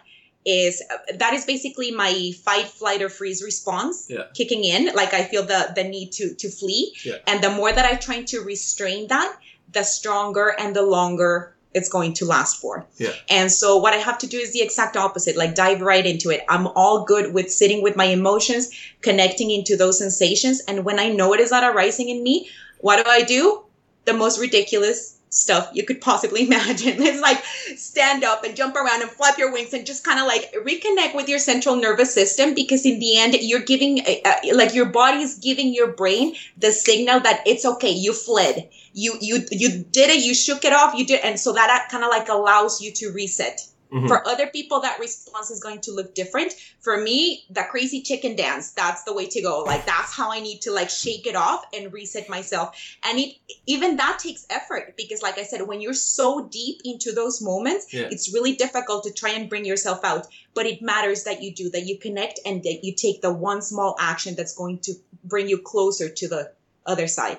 [0.46, 0.82] is
[1.18, 4.24] that is basically my fight flight or freeze response Yeah.
[4.34, 7.16] kicking in like i feel the the need to to flee Yeah.
[7.26, 9.36] and the more that i'm trying to restrain that
[9.70, 12.86] the stronger and the longer it's going to last for.
[12.96, 13.12] Yeah.
[13.28, 16.30] and so what i have to do is the exact opposite like dive right into
[16.30, 16.42] it.
[16.48, 18.70] I'm all good with sitting with my emotions
[19.02, 20.60] connecting into those sensations.
[20.66, 23.64] And when i know it is that arising in me what do i do?
[24.06, 27.02] The most ridiculous stuff you could possibly imagine.
[27.02, 27.42] It's like
[27.76, 31.14] stand up and jump around and flap your wings and just kind of like reconnect
[31.14, 34.86] with your central nervous system because in the end you're giving uh, uh, like your
[34.86, 39.84] body is giving your brain the signal that it's okay you fled you you you
[39.84, 42.80] did it you shook it off you did and so that kind of like allows
[42.80, 44.08] you to reset Mhm.
[44.08, 46.54] for other people that response is going to look different.
[46.80, 49.62] For me the crazy chicken dance that's the way to go.
[49.62, 52.76] Like that's how i need to like shake it off and reset myself.
[53.04, 57.12] And it even that takes effort because like i said when you're so deep into
[57.12, 58.08] those moments Yeah.
[58.10, 60.26] it's really difficult to try and bring yourself out.
[60.54, 63.62] But it matters that you do that you connect and that you take the one
[63.62, 64.92] small action that's going to
[65.24, 66.52] bring you closer to the
[66.86, 67.38] other side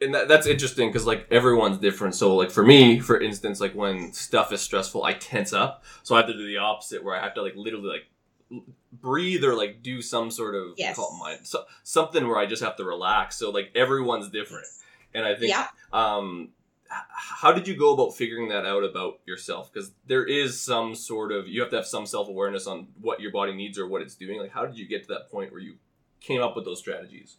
[0.00, 2.14] and that, that's interesting because like everyone's different.
[2.14, 5.84] So like for me for instance like when stuff is stressful i tense up.
[6.02, 9.44] So i have to do the opposite where i have to like literally like breathe
[9.44, 10.96] or like do some sort of Yes.
[10.96, 13.36] call it mind so, something where i just have to relax.
[13.36, 14.66] So like everyone's different.
[15.14, 15.66] And i think yeah.
[15.92, 16.50] um
[16.88, 19.72] how did you go about figuring that out about yourself?
[19.72, 23.30] Because there is some sort of you have to have some self-awareness on what your
[23.30, 24.40] body needs or what it's doing.
[24.40, 25.74] Like how did you get to that point where you
[26.20, 27.36] came up with those strategies?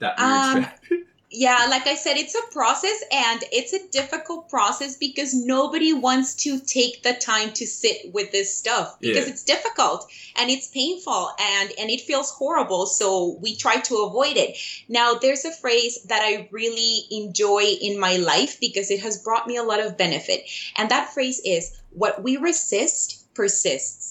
[0.00, 4.48] That weird Um, strategy Yeah, like I said, it's a process and it's a difficult
[4.48, 9.32] process because nobody wants to take the time to sit with this stuff because Yeah.
[9.32, 12.86] it's difficult and it's painful and and it feels horrible.
[12.86, 14.56] So we try to avoid it.
[14.88, 19.46] Now there's a phrase that I really enjoy in my life because it has brought
[19.46, 20.48] me a lot of benefit.
[20.76, 24.07] And that phrase is what we resist persists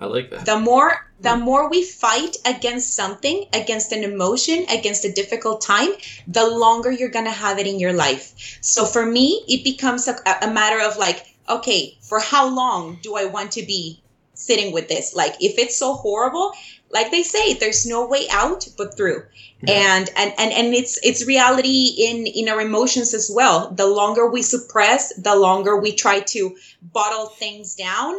[0.00, 0.44] i like that.
[0.46, 5.90] The more the more we fight against something against an emotion against a difficult time
[6.28, 8.58] the longer you're gonna have it in your life.
[8.60, 13.16] So for me it becomes a, a matter of like okay for how long do
[13.16, 14.00] i want to be
[14.34, 15.14] sitting with this?
[15.16, 16.52] Like if it's so horrible
[16.90, 19.24] like they say there's no way out but through.
[19.62, 19.96] Yeah.
[19.96, 23.72] and, and and and it's it's reality in in our emotions as well.
[23.72, 28.18] The longer we suppress the longer we try to bottle things down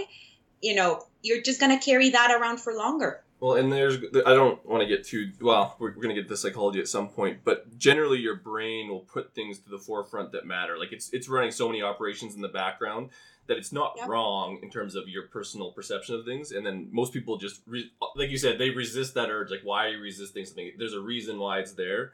[0.61, 4.33] you know you're just going to carry that around for longer Well, and there's I
[4.33, 5.75] don't want to get too well.
[5.79, 9.33] We're, we're gonna get to psychology at some point, but generally your brain will put
[9.33, 10.77] things to the forefront that matter.
[10.77, 13.09] Like it's it's running so many operations in the background
[13.47, 14.07] that it's not Yep.
[14.09, 16.51] wrong in terms of your personal perception of things.
[16.51, 19.49] And then most people just re- like you said, they resist that urge.
[19.51, 20.71] Like why are you resisting something?
[20.77, 22.11] There's a reason why it's there.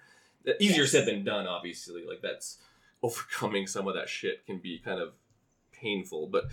[0.47, 0.91] Uh, easier Yes.
[0.91, 2.05] said than done, obviously.
[2.07, 2.59] Like that's
[3.03, 5.13] overcoming some of that shit can be kind of
[5.73, 6.45] painful, but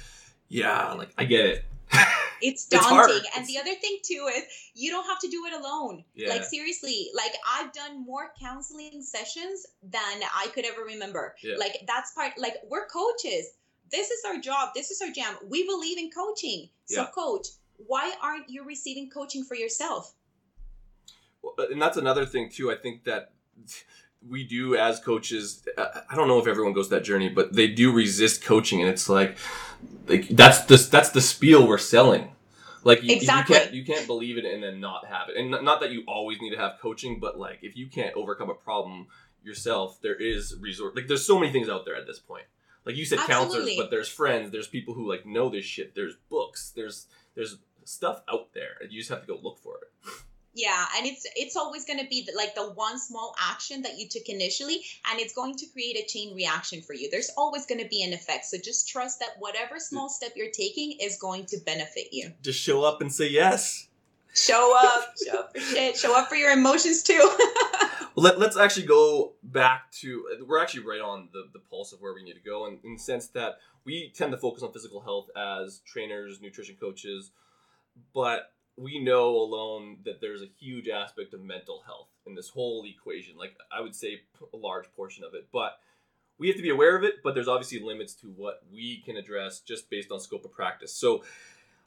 [0.48, 1.64] yeah, like I get it.
[2.42, 3.10] it's It's daunting hard.
[3.10, 4.42] and It's- the other thing too is
[4.74, 6.28] you don't have to do it alone Yeah.
[6.30, 11.56] like seriously like i've done more counseling sessions than i could ever remember Yeah.
[11.56, 13.44] like that's part like we're coaches
[13.90, 17.06] this is our job this is our jam we believe in coaching so Yeah.
[17.14, 17.46] coach
[17.86, 20.14] why aren't you receiving coaching for yourself
[21.42, 22.70] Well, uh, and that's another thing too.
[22.70, 23.32] I think that
[24.28, 25.64] we do as coaches.
[25.76, 28.88] I I don't know if everyone goes that journey, but they do resist coaching, and
[28.88, 29.36] it's like,
[30.06, 32.31] like that's the that's the spiel we're selling.
[32.84, 33.54] Like you, Exactly.
[33.56, 36.04] you can't you can't believe it and then not have it, and not, that you
[36.06, 39.06] always need to have coaching, but like if you can't overcome a problem
[39.42, 40.96] yourself, there is resort.
[40.96, 42.44] Like there's so many things out there at this point.
[42.84, 45.94] Like you said, counselors, but there's friends, there's people who like know this shit.
[45.94, 49.76] There's books, there's there's stuff out there, and you just have to go look for
[49.82, 50.12] it.
[50.54, 53.98] Yeah, and it's it's always going to be the, like the one small action that
[53.98, 57.08] you took initially, and it's going to create a chain reaction for you.
[57.10, 60.50] There's always going to be an effect, so just trust that whatever small step you're
[60.50, 62.32] taking is going to benefit you.
[62.42, 63.88] Just show up and say yes.
[64.34, 67.36] Show up, show up for shit, show up for your emotions too.
[68.14, 72.12] Let, let's actually go back to we're actually right on the, the pulse of where
[72.12, 75.00] we need to go in, in the sense that we tend to focus on physical
[75.00, 77.30] health as trainers nutrition coaches
[78.12, 82.84] but we know alone that there's a huge aspect of mental health in this whole
[82.86, 84.20] equation like i would say
[84.52, 85.78] a large portion of it but
[86.38, 89.16] we have to be aware of it but there's obviously limits to what we can
[89.16, 91.22] address just based on scope of practice so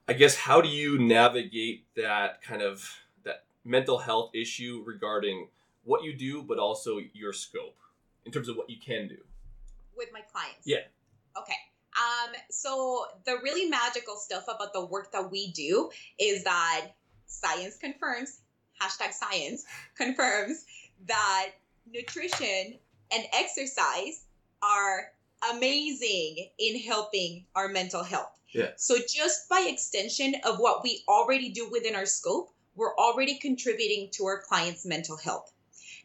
[0.08, 2.89] i guess how do you navigate that kind of
[3.23, 5.47] that mental health issue regarding
[5.86, 7.77] what you do, but also your scope
[8.25, 9.17] in terms of what you can do.
[9.95, 10.65] With my clients.
[10.65, 10.79] Yeah.
[11.38, 11.53] Okay.
[11.95, 16.88] Um, so the really magical stuff about the work that we do is that
[17.25, 18.39] science confirms,
[18.81, 19.63] hashtag science
[19.95, 20.65] confirms
[21.08, 21.51] that
[21.91, 22.77] nutrition
[23.13, 24.25] and exercise
[24.62, 25.12] are
[25.53, 28.31] amazing in helping our mental health.
[28.53, 28.71] Yeah.
[28.77, 34.10] So just by extension of what we already do within our scope, we're already contributing
[34.13, 35.51] to our clients' mental health.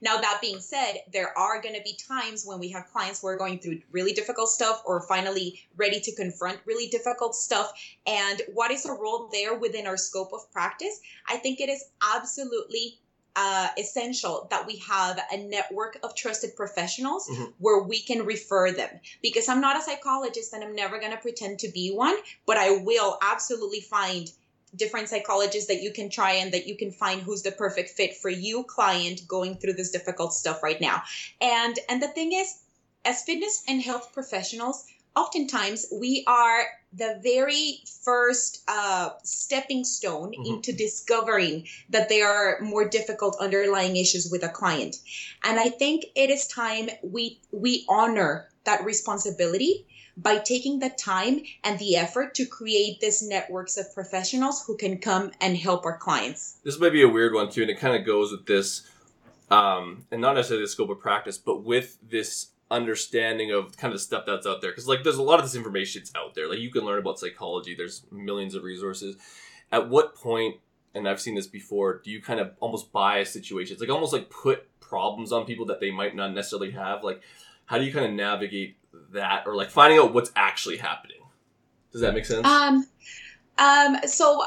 [0.00, 3.28] Now, that being said, there are going to be times when we have clients who
[3.28, 7.72] are going through really difficult stuff or finally ready to confront really difficult stuff.
[8.06, 11.00] And what is the role there within our scope of practice?
[11.28, 11.84] I think it is
[12.14, 12.98] absolutely
[13.36, 17.52] uh, essential that we have a network of trusted professionals Mhm.
[17.58, 19.00] where we can refer them.
[19.22, 22.56] Because I'm not a psychologist and I'm never going to pretend to be one, but
[22.56, 24.30] I will absolutely find
[24.74, 28.16] different psychologists that you can try and that you can find who's the perfect fit
[28.16, 31.02] for you client going through this difficult stuff right now
[31.40, 32.62] and and the thing is
[33.04, 34.84] as fitness and health professionals
[35.16, 40.46] oftentimes we are the very first uh, stepping stone Mhm.
[40.46, 44.96] into discovering that there are more difficult underlying issues with a client
[45.42, 51.42] and i think it is time we we honor that responsibility by taking the time
[51.64, 55.96] and the effort to create these networks of professionals who can come and help our
[55.96, 56.58] clients.
[56.64, 58.88] This might be a weird one too, and it kind of goes with this,
[59.50, 63.98] um, and not necessarily the scope of practice, but with this understanding of kind of
[63.98, 64.70] the stuff that's out there.
[64.70, 66.48] Because like, there's a lot of this information that's out there.
[66.48, 67.74] Like, you can learn about psychology.
[67.74, 69.16] There's millions of resources.
[69.72, 70.56] At what point,
[70.94, 73.80] and I've seen this before, do you kind of almost bias situations?
[73.80, 77.02] Like, almost like put problems on people that they might not necessarily have.
[77.04, 77.22] Like,
[77.66, 78.76] how do you kind of navigate
[79.12, 81.18] that, or like finding out what's actually happening?
[81.92, 82.46] Does that make sense?
[82.46, 82.86] Um,
[83.58, 84.42] um, so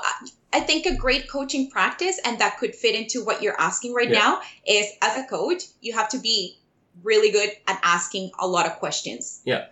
[0.54, 4.10] I- think a great coaching practice, and that could fit into what you're asking right
[4.10, 4.20] Yeah.
[4.20, 6.58] now, is as a coach, you have to be
[7.02, 9.42] really good at asking a lot of questions.
[9.46, 9.66] Yeah.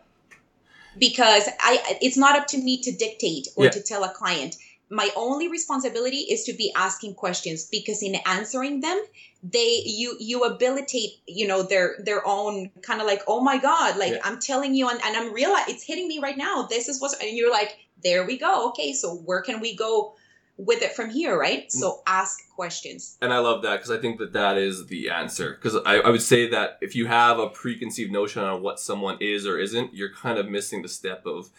[0.98, 3.72] Because I, it's not up to me to dictate or Yeah.
[3.72, 4.56] to tell a client.
[4.92, 9.02] My only responsibility is to be asking questions because in answering them,
[9.44, 13.98] they you you habilitate you know their their own kind of like oh my god
[13.98, 14.20] like Yeah.
[14.24, 17.16] i'm telling you and, and i'm real it's hitting me right now this is what's
[17.20, 20.14] and you're like there we go okay so where can we go
[20.58, 21.72] with it from here right mm.
[21.72, 25.54] so ask questions And I love that because I think that that is the answer.
[25.54, 29.18] Because I, I would say that if you have a preconceived notion on what someone
[29.20, 31.50] is or isn't, you're kind of missing the step of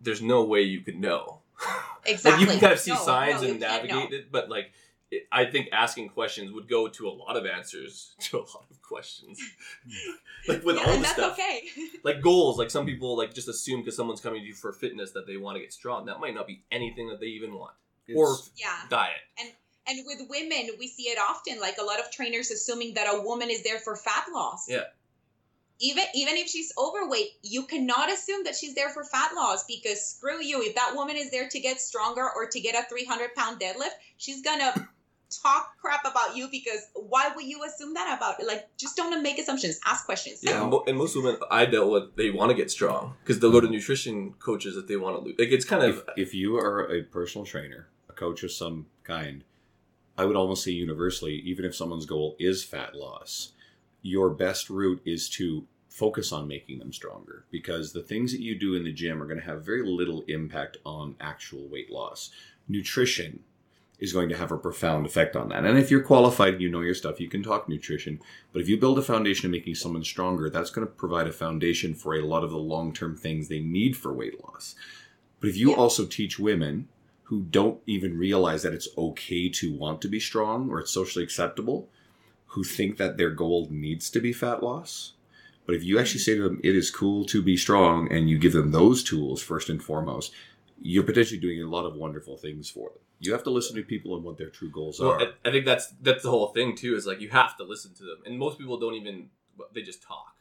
[0.00, 1.39] there's no way you could know.
[2.06, 3.94] Exactly Like you can kind of see No, signs no, and can't know.
[3.96, 4.72] navigate it, but like
[5.10, 8.66] it, I think asking questions would go to a lot of answers to a lot
[8.70, 9.40] of questions.
[10.48, 11.62] like with yeah, all and the that's stuff, okay
[12.04, 12.58] like goals.
[12.58, 15.36] Like some people like just assume because someone's coming to you for fitness that they
[15.36, 16.06] want to get strong.
[16.06, 17.72] That might not be anything that they even want.
[18.14, 19.16] or yeah diet.
[19.38, 19.50] And
[19.88, 23.20] and with women we see it often like a lot of trainers assuming that a
[23.22, 24.84] woman is there for fat loss Yeah.
[25.80, 30.00] Even even if she's overweight you cannot assume that she's there for fat loss because
[30.04, 33.34] screw you if that woman is there to get stronger or to get a 300
[33.34, 34.72] pound deadlift she's gonna
[35.30, 38.46] talk crap about you because why would you assume that about it?
[38.46, 42.16] like just don't make assumptions ask questions Yeah, and, and most women I dealt with,
[42.16, 45.22] they want to get strong because they'll go to nutrition coaches that they want to
[45.22, 45.36] lose.
[45.38, 48.86] Like it's kind of if, if you are a personal trainer, a coach of some
[49.04, 49.44] kind,
[50.18, 53.52] I would almost say universally, even if someone's goal is fat loss,
[54.02, 58.58] your best route is to focus on making them stronger because the things that you
[58.58, 62.30] do in the gym are going to have very little impact on actual weight loss.
[62.68, 63.40] Nutrition
[63.98, 65.64] is going to have a profound effect on that.
[65.66, 68.18] And if you're qualified and you know your stuff, you can talk nutrition.
[68.52, 71.32] But if you build a foundation of making someone stronger, that's going to provide a
[71.32, 74.74] foundation for a lot of the long term things they need for weight loss.
[75.38, 75.76] But if you Yeah.
[75.76, 76.88] also teach women
[77.24, 81.22] who don't even realize that it's okay to want to be strong or it's socially
[81.22, 81.90] acceptable,
[82.50, 85.12] who think that their goal needs to be fat loss,
[85.66, 88.38] but if you actually say to them, it is cool to be strong, and you
[88.38, 90.32] give them those tools first and foremost,
[90.80, 92.98] you're potentially doing a lot of wonderful things for them.
[93.20, 95.20] You have to listen to people and what their true goals Well, are.
[95.20, 96.96] I, I think that's that's the whole thing too.
[96.96, 99.28] Is like you have to listen to them, and most people don't even
[99.74, 100.36] they just talk.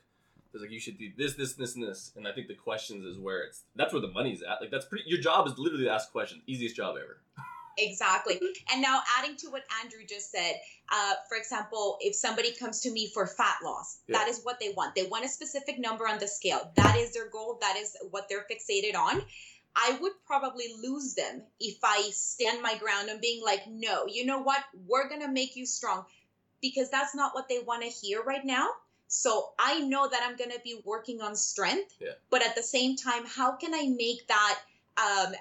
[0.53, 3.05] It's like you should do this, this, this, and this, and I think the questions
[3.05, 4.61] is where it's that's where the money's at.
[4.61, 5.03] Like that's pretty.
[5.07, 6.41] Your job is literally to ask questions.
[6.47, 7.19] Easiest job ever.
[7.79, 8.39] Exactly.
[8.71, 10.55] And now adding to what Andrew just said,
[10.91, 14.17] uh, for example, if somebody comes to me for fat loss, Yeah.
[14.19, 14.95] that is what they want.
[14.95, 16.71] They want a specific number on the scale.
[16.75, 17.57] That is their goal.
[17.61, 19.23] That is what they're fixated on.
[19.75, 24.25] I would probably lose them if I stand my ground and being like, no, you
[24.25, 24.63] know what?
[24.87, 26.05] We're going to make you strong
[26.61, 28.67] because that's not what they want to hear right now.
[29.07, 32.11] So I know that I'm going to be working on strength, Yeah.
[32.29, 34.59] but at the same time, how can I make that
[34.99, 35.33] um,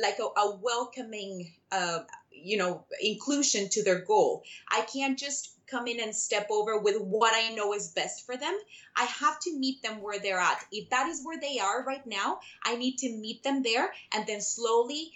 [0.00, 4.44] like a, a welcoming uh, you know inclusion to their goal.
[4.70, 8.36] I can't just come in and step over with what i know is best for
[8.36, 8.58] them.
[8.96, 10.64] I have to meet them where they're at.
[10.72, 14.26] If that is where they are right now i need to meet them there and
[14.26, 15.12] then slowly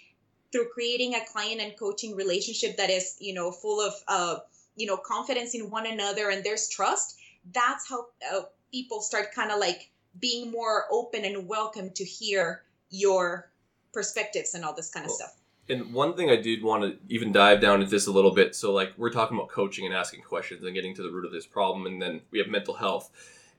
[0.51, 4.37] through creating a client and coaching relationship that is you know full of uh,
[4.75, 7.17] you know confidence in one another and there's trust
[7.53, 12.63] that's how uh, people start kind of like being more open and welcome to hear
[12.89, 13.49] your
[13.95, 15.33] perspectives and all this kind of Well, stuff
[15.67, 18.55] And one thing I did want to even dive down into this a little bit.
[18.55, 21.31] So, like, we're talking about coaching and asking questions and getting to the root of
[21.31, 23.09] this problem, and then we have mental health.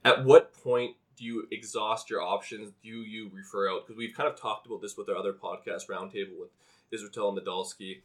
[0.05, 2.71] At what point do you exhaust your options?
[2.83, 3.87] Do you refer out?
[3.87, 6.51] Because we've kind of talked about this with our other podcast roundtable with
[6.93, 8.03] Israetel and Nadolsky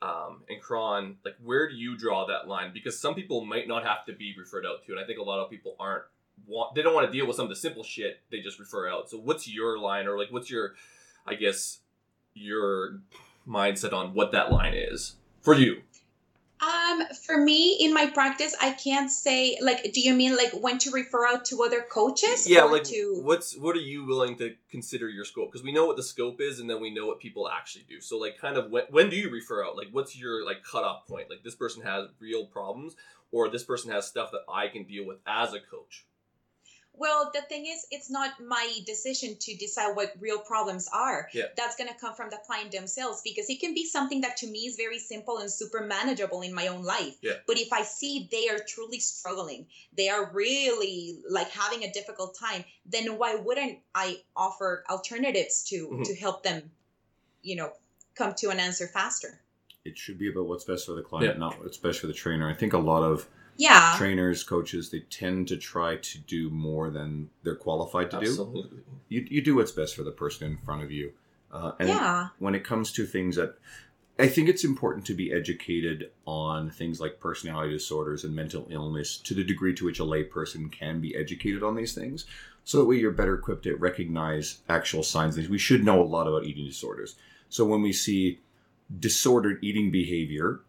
[0.00, 1.16] um, and Kron.
[1.24, 2.72] Like, where do you draw that line?
[2.72, 5.22] Because some people might not have to be referred out to, and I think a
[5.22, 6.04] lot of people aren't
[6.46, 8.20] want they don't want to deal with some of the simple shit.
[8.30, 9.10] They just refer out.
[9.10, 10.74] So, what's your line, or like, what's your,
[11.26, 11.80] I guess,
[12.34, 13.00] your
[13.46, 15.82] mindset on what that line is for you?
[16.62, 20.78] um for me in my practice i can't say like do you mean like when
[20.78, 24.36] to refer out to other coaches Yeah, or like to what's what are you willing
[24.38, 25.50] to consider your scope?
[25.50, 28.00] Because we know what the scope is, and then we know what people actually do.
[28.00, 29.76] So, like, kind of when when do you refer out?
[29.76, 31.30] Like, what's your like cutoff point?
[31.30, 32.94] Like, this person has real problems,
[33.30, 36.04] or this person has stuff that I can deal with as a coach.
[37.02, 41.28] Well, the thing is, it's not my decision to decide what real problems are.
[41.32, 41.46] Yeah.
[41.56, 44.46] That's going to come from the client themselves because it can be something that to
[44.46, 47.16] me is very simple and super manageable in my own life.
[47.20, 47.32] Yeah.
[47.48, 52.36] But if I see they are truly struggling, they are really like having a difficult
[52.38, 56.04] time, then why wouldn't I offer alternatives to Mhm.
[56.04, 56.70] to help them,
[57.42, 57.72] you know,
[58.14, 59.40] come to an answer faster?
[59.84, 61.38] It should be about what's best for the client, Yeah.
[61.40, 62.48] not what's best for the trainer.
[62.48, 63.26] I think a lot of
[63.56, 63.94] Yeah.
[63.98, 68.26] trainers, coaches, they tend to try to do more than they're qualified to do.
[68.26, 68.78] Absolutely.
[69.08, 71.12] You, you do what's best for the person in front of you.
[71.52, 72.28] Uh, and Yeah.
[72.38, 73.56] when it comes to things that
[74.18, 79.16] I think it's important to be educated on things like personality disorders and mental illness
[79.18, 82.26] to the degree to which a layperson can be educated on these things.
[82.64, 85.36] So that way you're better equipped to recognize actual signs.
[85.48, 87.16] We should know a lot about eating disorders.
[87.48, 88.38] So when we see
[89.00, 90.60] disordered eating behavior,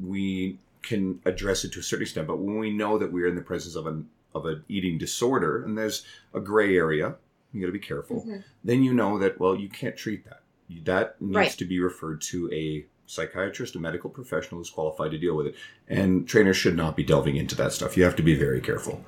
[0.00, 2.26] we can address it to a certain extent.
[2.26, 5.64] But when we know that we're in the presence of an of an eating disorder
[5.64, 6.04] and there's
[6.34, 7.16] a gray area,
[7.52, 8.44] you got to be careful Mhm.
[8.62, 10.42] then you know that well you can't treat that
[10.84, 11.50] that needs Right.
[11.50, 15.56] to be referred to a psychiatrist a medical professional who's qualified to deal with it
[15.88, 19.04] and trainers should not be delving into that stuff you have to be very careful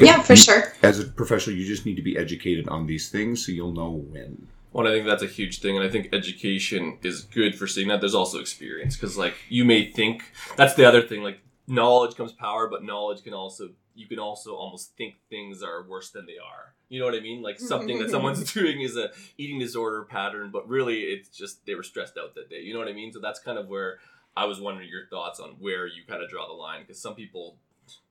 [0.00, 0.72] Yeah, for sure.
[0.82, 3.92] as a professional you just need to be educated on these things so you'll know
[4.10, 7.66] when Well, I think that's a huge thing, and I think education is good for
[7.66, 8.00] seeing that.
[8.00, 10.22] There's also experience because, like, you may think
[10.56, 11.22] that's the other thing.
[11.22, 15.82] Like, knowledge comes power, but knowledge can also you can also almost think things are
[15.82, 16.72] worse than they are.
[16.88, 17.42] You know what I mean?
[17.42, 18.12] Like something that mm-hmm.
[18.12, 22.36] someone's doing is a eating disorder pattern, but really it's just they were stressed out
[22.36, 22.60] that day.
[22.60, 23.12] You know what I mean?
[23.12, 23.98] So that's kind of where
[24.36, 27.16] I was wondering your thoughts on where you kind of draw the line because some
[27.16, 27.56] people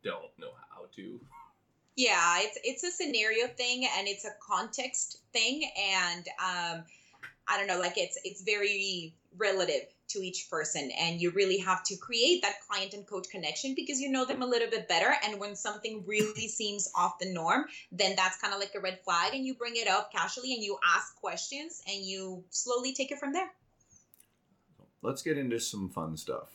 [0.04, 1.22] don't know how to.
[1.98, 5.70] Yeah, it's it's a scenario thing and it's a context thing
[6.00, 6.84] and um
[7.50, 11.84] I don't know, like it's it's very relative to each person and you really have
[11.84, 15.14] to create that client and coach connection because you know them a little bit better
[15.26, 19.00] and when something really seems off the norm, then that's kind of like a red
[19.04, 23.12] flag and you bring it up casually and you ask questions and you slowly take
[23.12, 23.50] it from there.
[25.02, 26.50] let's get into some fun stuff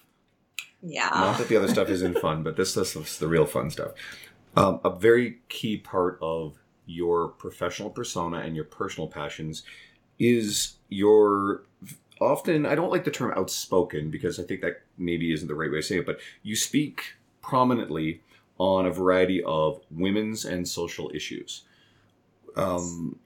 [0.80, 1.10] Yeah.
[1.12, 3.92] not that the other stuff isn't fun but this stuff is the real fun stuff
[4.56, 9.62] um, a very key part of your professional persona and your personal passions
[10.18, 11.62] is your
[12.20, 15.70] often i don't like the term outspoken because i think that maybe isn't the right
[15.70, 18.20] way to say it but you speak prominently
[18.58, 21.64] on a variety of women's and social issues.
[22.56, 23.18] Um,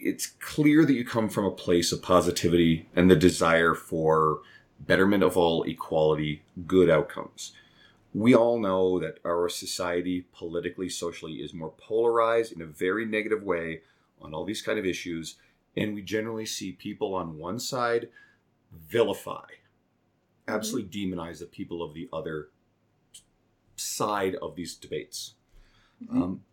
[0.00, 4.40] it's clear that you come from a place of positivity and the desire for
[4.80, 7.52] betterment of all equality good outcomes
[8.14, 13.42] we all know that our society politically socially is more polarized in a very negative
[13.42, 13.80] way
[14.20, 15.36] on all these kind of issues
[15.76, 18.08] and we generally see people on one side
[18.70, 19.46] vilify
[20.48, 22.48] absolutely demonize the people of the other
[23.76, 25.34] side of these debates.
[26.02, 26.22] Mhm.
[26.22, 26.44] um,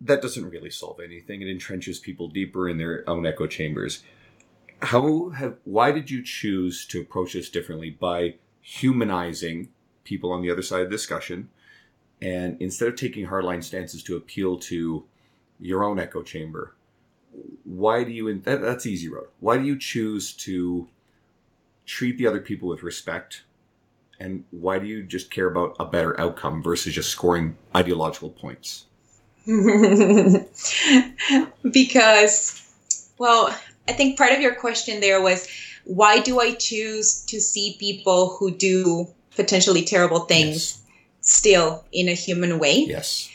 [0.00, 1.40] that doesn't really solve anything.
[1.40, 4.02] It entrenches people deeper in their own echo chambers.
[4.80, 7.90] How have why did you choose to approach this differently?
[7.90, 9.68] By humanizing
[10.04, 11.48] people on the other side of the discussion.
[12.22, 15.04] And instead of taking hardline stances to appeal to
[15.60, 16.74] your own echo chamber
[17.64, 20.88] why do you that, that's easy road why do you choose to
[21.86, 23.44] treat the other people with respect?
[24.20, 28.86] And why do you just care about a better outcome versus just scoring ideological points?
[31.70, 32.60] Because
[33.18, 33.54] well
[33.88, 35.48] i think part of your question there was
[35.84, 39.06] why do I choose to see people who do
[39.36, 40.82] potentially terrible things
[41.20, 42.84] still in a human way?
[42.88, 43.30] Yes.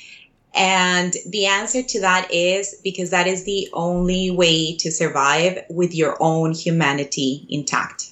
[0.56, 5.94] And the answer to that is because that is the only way to survive with
[5.94, 8.10] your own humanity intact.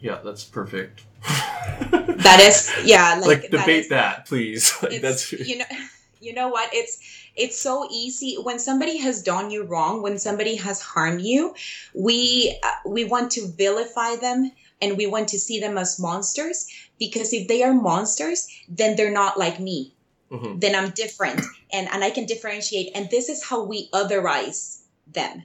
[0.00, 1.04] Yeah, that's perfect.
[2.22, 4.72] That is, yeah, like, like, debate is- that, please.
[4.82, 5.64] Like, that's you know
[6.22, 6.98] you know what it's
[7.34, 11.54] it's so easy when somebody has done you wrong when somebody has harmed you
[11.94, 14.52] we uh, we want to vilify them
[14.82, 16.66] and we want to see them as monsters
[16.98, 19.94] because if they are monsters then they're not like me
[20.30, 20.60] Mhm.
[20.60, 21.40] then i'm different
[21.72, 25.42] and and i can differentiate and this is how we otherize them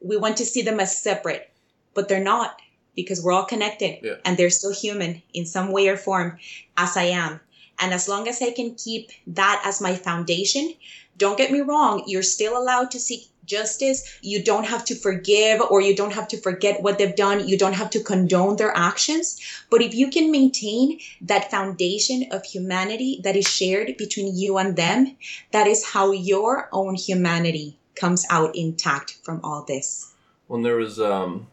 [0.00, 1.50] we want to see them as separate
[1.94, 2.60] but they're not
[2.96, 4.16] because we're all connected Yeah.
[4.24, 6.38] and they're still human in some way or form
[6.76, 7.40] as i am
[7.80, 10.74] and as long as I can keep that as my foundation,
[11.18, 14.18] don't get me wrong, you're still allowed to seek justice.
[14.22, 17.46] You don't have to forgive or you don't have to forget what they've done.
[17.48, 19.40] You don't have to condone their actions.
[19.70, 24.76] But if you can maintain that foundation of humanity that is shared between you and
[24.76, 25.16] them,
[25.52, 30.12] that is how your own humanity comes out intact from all this.
[30.46, 31.46] when there was um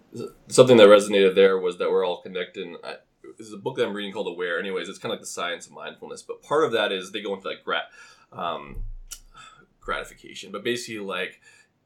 [0.49, 2.65] something that resonated there was that we're all connected.
[2.67, 2.95] And I,
[3.37, 4.59] this is a book that I'm reading called Aware.
[4.59, 7.21] Anyways, it's kind of like the science of mindfulness, but part of that is they
[7.21, 7.83] go into like grat
[8.33, 8.83] um,
[9.79, 11.39] gratification, but basically like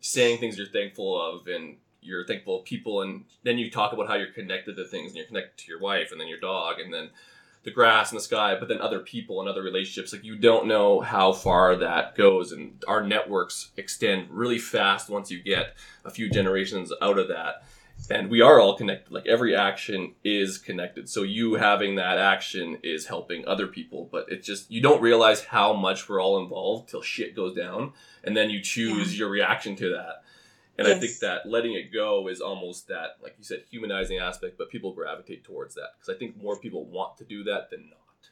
[0.05, 4.07] saying things you're thankful of and you're thankful of people, and then you talk about
[4.07, 6.79] how you're connected to things and you're connected to your wife and then your dog
[6.79, 7.09] and then
[7.63, 10.13] the grass and the sky, but then other people and other relationships.
[10.13, 15.31] Like you don't know how far that goes, and our networks extend really fast once
[15.31, 15.75] you get
[16.05, 17.63] a few generations out of that.
[18.11, 19.11] And we are all connected.
[19.11, 21.09] Like every action is connected.
[21.09, 25.45] So you having that action is helping other people, but it's just you don't realize
[25.45, 27.93] how much we're all involved till shit goes down,
[28.25, 30.23] and then you choose your reaction to that.
[30.77, 34.57] And I think that letting it go is almost that, like you said, humanizing aspect,
[34.57, 37.89] but people gravitate towards that because I think more people want to do that than
[37.89, 38.29] not.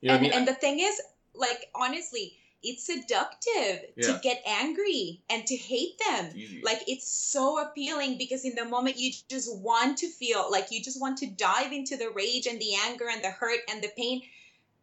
[0.00, 0.38] You know and, what I mean?
[0.40, 1.00] and the thing is,
[1.34, 4.12] like, honestly, it's seductive Yeah.
[4.12, 6.32] to get angry and to hate them.
[6.34, 6.60] Easy.
[6.62, 10.82] Like it's so appealing because in the moment you just want to feel like you
[10.82, 13.92] just want to dive into the rage and the anger and the hurt and the
[13.96, 14.22] pain.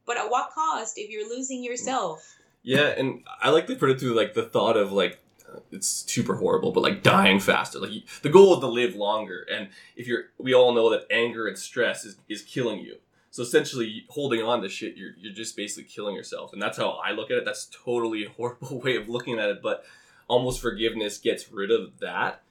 [0.05, 1.65] But at what cost if you're losing mm.
[1.65, 2.35] yourself?
[2.63, 5.87] Yeah, and I like to put it through like the thought of like uh, it's
[5.87, 7.79] super horrible, but like dying faster.
[7.79, 7.91] Like
[8.21, 11.57] the goal is to live longer, and if you're, we all know that anger and
[11.57, 12.97] stress is, is killing you.
[13.31, 16.91] So essentially, holding on to shit, you're you're just basically killing yourself, and that's how
[17.03, 17.45] I look at it.
[17.45, 19.83] That's totally a horrible way of looking at it, but
[20.27, 22.43] almost forgiveness gets rid of that,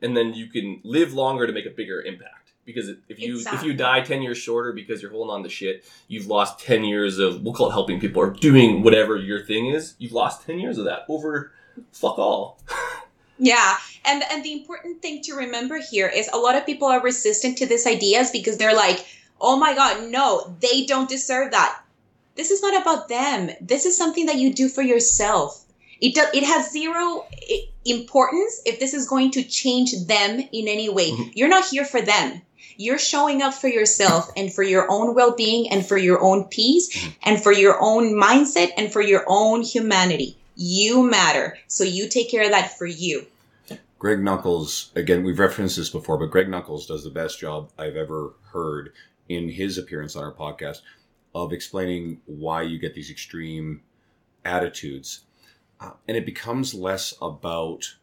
[0.00, 2.45] and then you can live longer to make a bigger impact.
[2.66, 5.84] Because if you if you die ten years shorter because you're holding on to shit,
[6.08, 9.66] you've lost 10 years of we'll call it helping people or doing whatever your thing
[9.68, 11.52] is you've lost 10 years of that over
[11.92, 12.58] fuck all
[13.38, 17.02] Yeah, and and the important thing to remember here is a lot of people are
[17.02, 19.04] resistant to these ideas because they're like,
[19.42, 21.78] "Oh my god, no, they don't deserve that."
[22.34, 23.50] This is not about them.
[23.60, 25.64] This is something that you do for yourself.
[26.00, 30.88] It it has zero i- importance if this is going to change them in any
[30.88, 31.10] way.
[31.10, 31.32] Mhm.
[31.34, 32.40] You're not here for them.
[32.76, 37.08] You're showing up for yourself and for your own well-being and for your own peace
[37.22, 40.36] and for your own mindset and for your own humanity.
[40.56, 41.58] You matter.
[41.68, 43.26] So you take care of that for you.
[43.98, 47.96] Greg Nuckols, again, we've referenced this before, but Greg Nuckols does the best job I've
[47.96, 48.92] ever heard
[49.28, 50.80] in his appearance on our podcast
[51.34, 53.82] of explaining why you get these extreme
[54.44, 55.24] attitudes.
[55.80, 57.96] Uh, and it becomes less about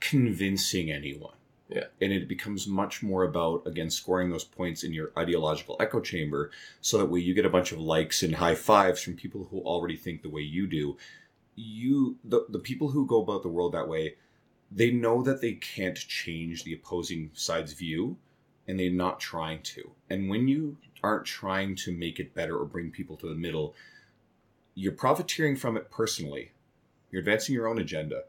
[0.00, 1.34] convincing anyone.
[1.68, 1.84] Yeah.
[2.00, 6.50] And it becomes much more about, again, scoring those points in your ideological echo chamber
[6.80, 9.58] so that way you get a bunch of likes and high fives from people who
[9.60, 10.96] already think the way you do.
[11.56, 14.14] You, the, the people who go about the world that way,
[14.70, 18.16] they know that they can't change the opposing side's view
[18.68, 19.90] and they're not trying to.
[20.08, 23.74] And when you aren't trying to make it better or bring people to the middle,
[24.74, 26.52] you're profiteering from it personally.
[27.10, 28.24] You're advancing your own agenda,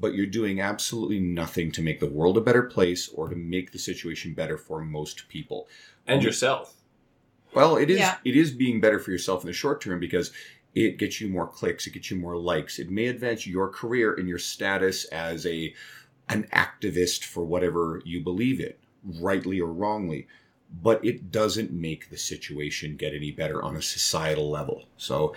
[0.00, 3.72] but you're doing absolutely nothing to make the world a better place or to make
[3.72, 5.68] the situation better for most people.
[6.06, 6.74] and yourself
[7.54, 8.16] Well, it is Yeah.
[8.24, 10.30] it is being better for yourself in the short term because
[10.74, 12.78] it gets you more clicks, it gets you more likes.
[12.78, 15.74] It may advance your career and your status as a
[16.28, 20.26] an activist for whatever you believe in, rightly or wrongly.
[20.82, 24.84] But it doesn't make the situation get any better on a societal level.
[24.98, 25.34] So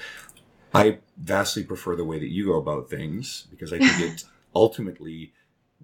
[0.73, 4.23] I vastly prefer the way that you go about things because I think it
[4.55, 5.33] ultimately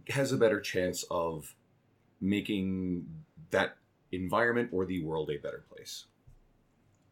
[0.10, 1.56] has a better chance of
[2.22, 3.06] making
[3.52, 3.78] that
[4.12, 6.06] environment or the world a better place.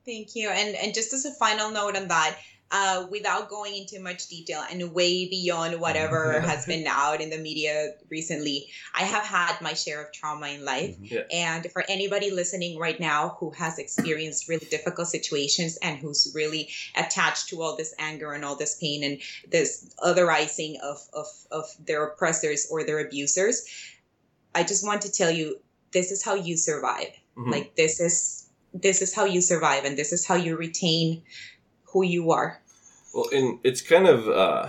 [0.06, 0.50] Thank you.
[0.50, 2.38] And and just as a final note on that,
[2.72, 7.38] uh, without going into much detail and way beyond whatever has been out in the
[7.38, 10.96] media recently, I have had my share of trauma in life.
[11.00, 11.22] Yeah.
[11.32, 16.70] And for anybody listening right now who has experienced really difficult situations and who's really
[16.96, 21.66] attached to all this anger and all this pain and this otherizing of, of, of
[21.86, 23.66] their oppressors or their abusers,
[24.56, 25.60] I just want to tell you
[25.92, 27.10] this is how you survive.
[27.38, 27.52] Mhm.
[27.52, 28.42] Like this is
[28.74, 31.24] this is how you survive and this is how you retain
[31.96, 32.62] who you are.
[33.14, 34.68] Well, and it's kind of uh,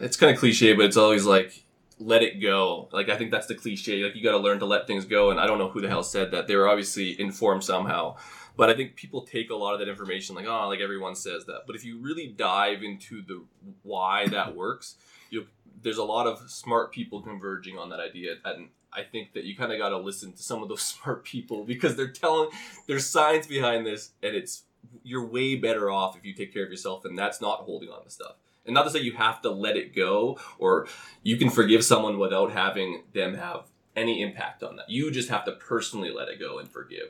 [0.00, 1.62] it's kind of cliche, but it's always like
[2.00, 2.88] let it go.
[2.92, 4.02] Like I think that's the cliche.
[4.02, 5.30] Like you got to learn to let things go.
[5.30, 6.48] And I don't know who the hell said that.
[6.48, 8.16] They were obviously informed somehow,
[8.56, 11.46] but I think people take a lot of that information like oh, like everyone says
[11.46, 11.62] that.
[11.64, 13.44] But if you really dive into the
[13.84, 14.96] why that works,
[15.30, 15.46] you
[15.80, 18.70] there's a lot of smart people converging on that idea and.
[18.90, 21.62] I think that you kind of got to listen to some of those smart people
[21.62, 22.48] because they're telling
[22.86, 24.64] there's science behind this and it's
[25.02, 28.04] you're way better off if you take care of yourself and that's not holding on
[28.04, 30.86] to stuff and not to say you have to let it go or
[31.22, 33.64] you can forgive someone without having them have
[33.96, 37.08] any impact on that you just have to personally let it go and forgive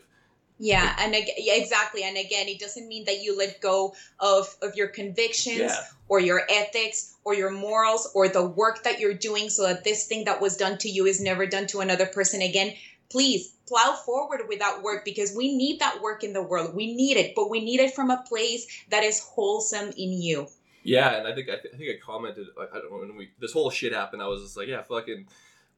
[0.60, 2.02] Yeah, and ag- yeah, exactly.
[2.02, 5.84] And again, it doesn't mean that you let go of of your convictions Yeah.
[6.08, 10.06] or your ethics or your morals or the work that you're doing so that this
[10.08, 12.74] thing that was done to you is never done to another person again.
[13.10, 16.74] Please plow forward with that work because we need that work in the world.
[16.74, 20.48] We need it, but we need it from a place that is wholesome in you.
[20.84, 23.16] yeah and i think i, th- I think i commented I, I don't know when
[23.16, 25.26] we this whole shit happened i was just like yeah fucking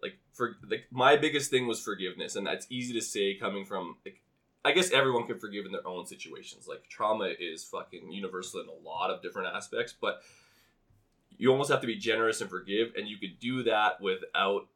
[0.02, 3.96] like for like my biggest thing was forgiveness and that's easy to say coming from
[4.04, 4.20] like
[4.62, 6.68] I guess everyone can forgive in their own situations.
[6.68, 10.20] Like trauma is fucking universal in a lot of different aspects, but
[11.38, 14.66] you almost have to be generous and forgive, and you could do that without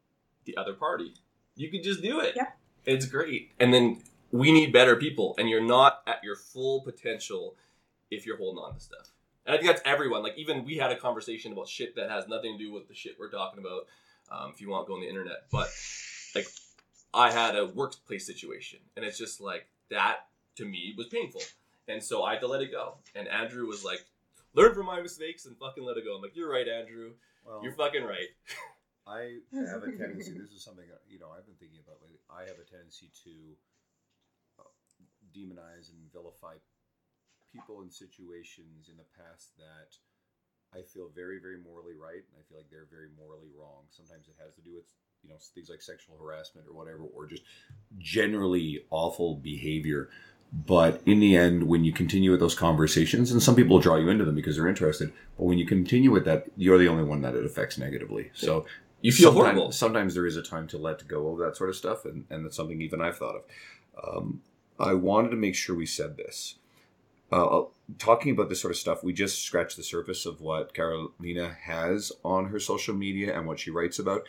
[0.46, 1.12] the other party.
[1.56, 2.34] You could just do it.
[2.36, 2.48] Yeah.
[2.84, 3.52] It's great.
[3.58, 4.02] And then
[4.32, 7.54] we need better people, and you're not at your full potential
[8.10, 9.10] if you're holding on to stuff.
[9.46, 10.22] And I think that's everyone.
[10.22, 12.94] Like even we had a conversation about shit that has nothing to do with the
[12.94, 13.86] shit we're talking about.
[14.30, 15.44] Um, if you want, go on the internet.
[15.52, 15.68] But
[16.34, 16.46] like,
[17.12, 20.26] I had a workplace situation, and it's just like that
[20.56, 21.42] to me was painful,
[21.88, 22.94] and so I had to let it go.
[23.14, 24.04] And Andrew was like,
[24.54, 27.12] "Learn from my mistakes and fucking let it go." I'm like, "You're right, Andrew.
[27.46, 28.28] Well, You're fucking right."
[29.06, 30.32] I have a tendency.
[30.40, 32.20] This is something that, you know I've been thinking about lately.
[32.32, 33.34] I have a tendency to
[34.60, 34.72] uh,
[35.36, 36.56] demonize and vilify
[37.52, 39.94] people in situations in the past that
[40.74, 43.86] I feel very, very morally right, and I feel like they're very morally wrong.
[43.90, 44.90] Sometimes it has to do with
[45.22, 47.42] you know things like sexual harassment or whatever, or just
[47.98, 50.08] generally awful behavior.
[50.66, 54.08] But in the end, when you continue with those conversations, and some people draw you
[54.08, 57.22] into them because they're interested, but when you continue with that, you're the only one
[57.22, 58.30] that it affects negatively.
[58.34, 58.64] So
[59.04, 59.72] You feel sometimes, horrible.
[59.72, 62.42] Sometimes there is a time to let go of that sort of stuff, and, and
[62.42, 63.42] that's something even I've thought of.
[64.02, 64.40] Um,
[64.80, 66.54] I wanted to make sure we said this.
[67.30, 67.64] Uh,
[67.98, 72.12] talking about this sort of stuff, we just scratched the surface of what Carolina has
[72.24, 74.22] on her social media and what she writes about.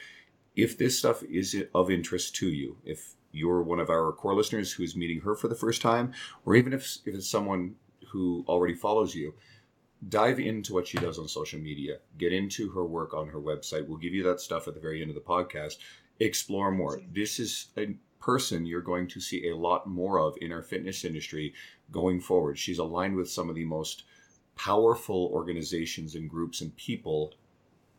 [0.58, 4.74] If this stuff is of interest to you, if you're one of our core listeners
[4.74, 6.12] who's meeting her for the first time,
[6.46, 7.76] or even if, if it's someone
[8.10, 9.36] who already follows you,
[10.10, 11.98] dive into what she does on social media.
[12.18, 13.88] Get into her work on her website.
[13.88, 15.78] We'll give you that stuff at the very end of the podcast.
[16.20, 17.00] Explore more.
[17.12, 21.06] This is a person you're going to see a lot more of in our fitness
[21.06, 21.54] industry
[21.92, 22.58] going forward.
[22.58, 24.04] She's aligned with some of the most
[24.56, 27.34] powerful organizations and groups and people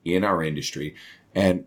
[0.04, 0.94] in our industry.
[1.34, 1.66] And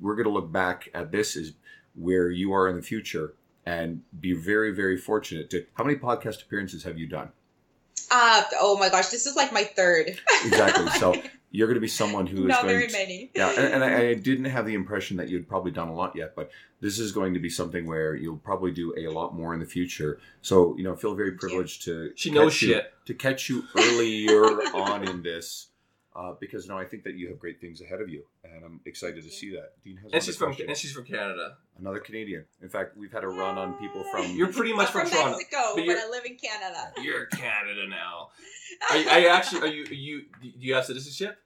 [0.00, 1.52] we're going to look back at this as
[1.94, 3.34] where you are in the future
[3.66, 5.64] and be very, very fortunate to.
[5.74, 7.30] How many podcast appearances have you done?
[8.10, 10.18] Uh, oh my gosh, this is like my third.
[10.44, 10.88] Exactly.
[10.98, 11.14] So
[11.50, 13.30] you're going to be someone who is Not going very to, many.
[13.34, 16.14] Yeah, and, and I, I didn't have the impression that you'd probably done a lot
[16.16, 16.50] yet, but
[16.80, 19.66] this is going to be something where you'll probably do a lot more in the
[19.66, 20.18] future.
[20.42, 22.92] So you know, feel very privileged to She knows catch you- shit.
[23.06, 24.42] to catch you earlier
[24.74, 25.68] on in this,
[26.16, 28.80] uh, because no, I think that you have great things ahead of you, and I'm
[28.84, 29.72] excited to see that.
[29.82, 30.68] Dean has And she's from question.
[30.68, 31.56] and she's from Canada.
[31.78, 32.44] another Canadian.
[32.62, 34.30] In fact, we've had a run on people from.
[34.36, 35.30] You're pretty much I'm from, from Toronto.
[35.38, 36.92] Mexico, but but, you're- I live in Canada.
[37.02, 38.28] You're Canada now.
[38.90, 39.60] Are you, are you actually?
[39.62, 39.84] Are you?
[39.84, 40.22] Are you?
[40.42, 41.38] Do you have citizenship?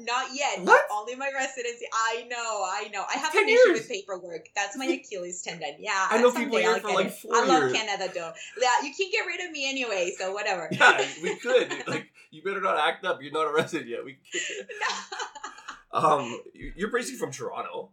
[0.00, 0.60] Not yet.
[0.62, 0.82] What?
[0.92, 1.86] Only my residency.
[1.92, 3.04] I know, I know.
[3.12, 4.46] I have Ten an issue with paperwork.
[4.54, 5.76] That's my Achilles tendon.
[5.78, 6.08] Yeah.
[6.10, 7.12] I know people here I'll for get like it.
[7.14, 7.72] four I love years.
[7.72, 8.32] Canada though.
[8.60, 10.68] Yeah, you can't get rid of me anyway, so whatever.
[10.70, 11.70] Yeah, we could.
[11.86, 13.22] Like, you better not act up.
[13.22, 14.04] You're not arrested yet.
[14.04, 14.18] We.
[14.32, 14.66] Can
[15.92, 17.90] um, you- you're basically from Toronto.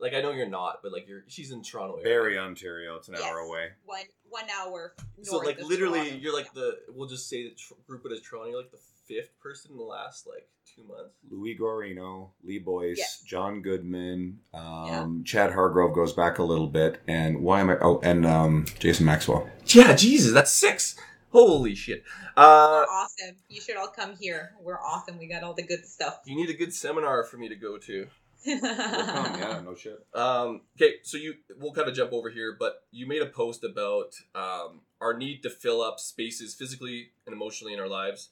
[0.00, 1.24] Like I know you're not, but like you're.
[1.28, 1.94] She's in Toronto.
[1.96, 2.04] area.
[2.04, 2.96] Barrie, Ontario.
[2.96, 3.24] It's an Yes.
[3.24, 3.68] hour away.
[3.84, 4.94] one one hour.
[5.22, 6.16] So like of literally, Toronto.
[6.18, 6.78] you're like the.
[6.88, 8.50] We'll just say that tr- group it as Toronto.
[8.50, 11.14] You're like the fifth person in the last like two months.
[11.30, 13.22] Louis Guarino, Lee Boyce, Yes.
[13.26, 15.08] John Goodman, um, Yeah.
[15.24, 17.76] Chad Hargrove goes back a little bit, and why am I?
[17.80, 19.48] Oh, and um, Jason Maxwell.
[19.66, 20.96] Yeah, Jesus, that's six.
[21.30, 22.04] Holy shit!
[22.36, 23.36] Uh, We're awesome.
[23.48, 24.52] You should all come here.
[24.62, 25.18] We're awesome.
[25.18, 26.20] We got all the good stuff.
[26.26, 28.06] you need a good seminar for me to go to.
[28.46, 29.98] We'll come, yeah, no shit.
[30.14, 33.64] Um, okay, so you we'll kind of jump over here, but you made a post
[33.64, 38.28] about um, our need to fill up spaces physically and emotionally in our lives.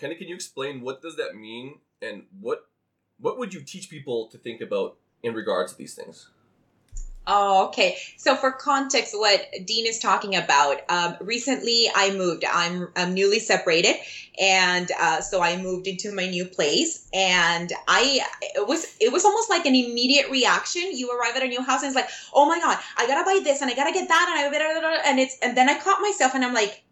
[0.00, 2.66] Kind of, can you explain what does that mean, and what
[3.18, 6.28] what would you teach people to think about in regards to these things?
[7.26, 7.96] Oh, okay.
[8.18, 12.44] So for context, what Dean is talking about, um, recently I moved.
[12.44, 13.96] I'm, I'm newly separated,
[14.38, 17.08] and uh, so I moved into my new place.
[17.14, 18.20] And I,
[18.54, 20.82] it was, it was almost like an immediate reaction.
[20.92, 23.40] You arrive at a new house, and it's like, oh my god, I gotta buy
[23.42, 26.34] this, and I gotta get that, and I, and it's, and then I caught myself,
[26.34, 26.82] and I'm like,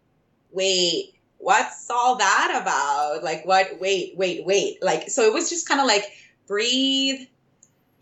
[0.51, 1.13] wait,
[1.43, 3.23] what's all that about?
[3.23, 3.79] Like, what?
[3.79, 4.81] Wait, wait, wait.
[4.81, 6.05] Like, so it was just kind of like
[6.47, 7.27] breathe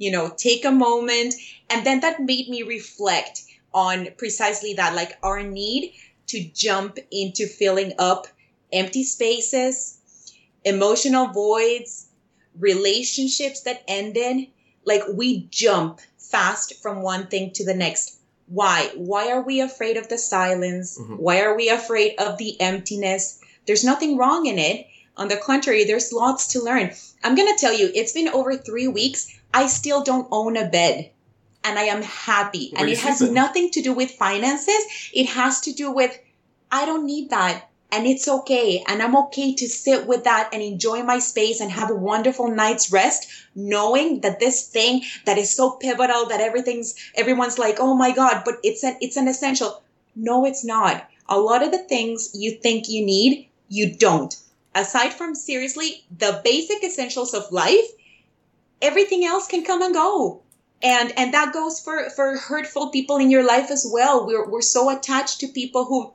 [0.01, 1.35] you know, take a moment.
[1.69, 5.93] And then that made me reflect on precisely that, like our need
[6.27, 8.25] to jump into filling up
[8.73, 10.33] empty spaces,
[10.65, 12.07] emotional voids,
[12.57, 14.47] relationships that ended.
[14.85, 18.17] Like we jump fast from one thing to the next.
[18.53, 18.91] Why?
[18.95, 20.97] Why are we afraid of the silence?
[20.99, 21.17] Mhm.
[21.19, 23.39] Why are we afraid of the emptiness?
[23.65, 24.87] There's nothing wrong in it.
[25.15, 26.91] On the contrary, there's lots to learn.
[27.23, 29.27] I'm going to tell you, it's been over three weeks.
[29.53, 31.11] I still don't own a bed.
[31.63, 32.71] And I am happy.
[32.71, 34.83] Where and it has nothing to do with finances.
[35.13, 36.17] It has to do with,
[36.71, 37.69] I don't need that.
[37.91, 38.83] And it's okay.
[38.87, 42.49] And I'm okay to sit with that and enjoy my space and have a wonderful
[42.49, 47.93] night's rest, knowing that this thing that is so pivotal that everything's, everyone's like, oh
[47.93, 49.83] my God, but it's an, it's an essential.
[50.15, 51.07] No, it's not.
[51.27, 54.35] A lot of the things you think you need, you don't.
[54.73, 57.87] Aside from seriously the basic essentials of life,
[58.81, 60.41] everything else can come and go
[60.83, 64.61] and and that goes for for hurtful people in your life as well we're we're
[64.61, 66.11] so attached to people who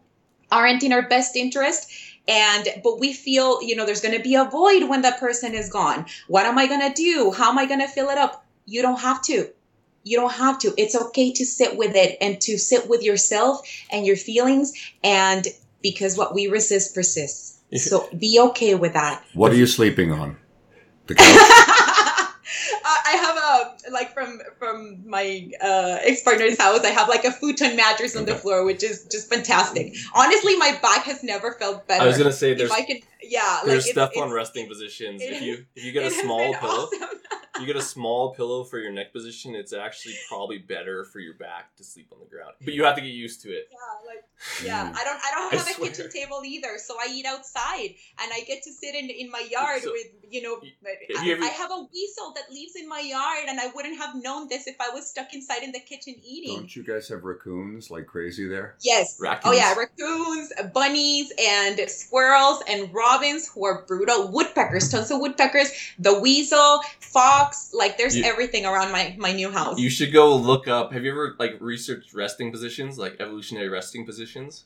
[0.51, 1.91] aren't in our best interest.
[2.29, 5.55] And but we feel you know there's going to be a void when that person
[5.55, 6.07] is gone.
[6.27, 7.31] What am i going to do?
[7.31, 8.45] How am i going to fill it up?
[8.65, 9.49] You don't have to.
[10.03, 10.75] You don't have to.
[10.77, 14.73] It's okay to sit with it and to sit with yourself and your feelings.
[15.03, 15.47] And
[15.83, 17.59] because what we resist persists.
[17.77, 19.25] So be okay with that.
[19.35, 20.37] What are you sleeping on?
[21.07, 21.83] The couch?
[23.05, 26.85] I have a like from from my uh, ex partner's house.
[26.85, 29.95] I have like a futon mattress on the floor, which is just fantastic.
[30.15, 32.03] Honestly, my back has never felt better.
[32.03, 34.35] I was gonna say if there's I could, yeah, there's like, stuff it's, on it's-
[34.37, 35.23] resting positions.
[35.23, 37.09] it If you if you get a small pillow, awesome.
[37.61, 41.35] you get a small pillow for your neck position, it's actually probably better for your
[41.35, 42.55] back to sleep on the ground.
[42.65, 43.69] But you have to get used to it.
[43.71, 44.25] Yeah, like
[44.65, 44.97] yeah, Mm.
[45.01, 45.89] I don't I don't have a swear.
[45.91, 49.47] kitchen table either, so I eat outside and I get to sit in in my
[49.51, 50.57] yard So, with you know.
[50.61, 53.69] have I, you ever- I have a weasel that lives in my yard, and I
[53.75, 56.57] wouldn't have known this if I was stuck inside in the kitchen eating.
[56.57, 58.75] Don't you guys have raccoons like crazy there?
[58.83, 59.19] Yes.
[59.21, 59.55] Raccoons.
[59.55, 64.29] Oh yeah, raccoons, bunnies, and squirrels and robins who are brutal.
[64.31, 65.71] Woodpeckers, tons of woodpeckers.
[65.99, 67.46] The weasel, fox.
[67.73, 69.79] Like there's You- everything around my my new house.
[69.79, 70.93] You should go look up.
[70.93, 74.65] Have you ever like researched resting positions, like evolutionary resting positions?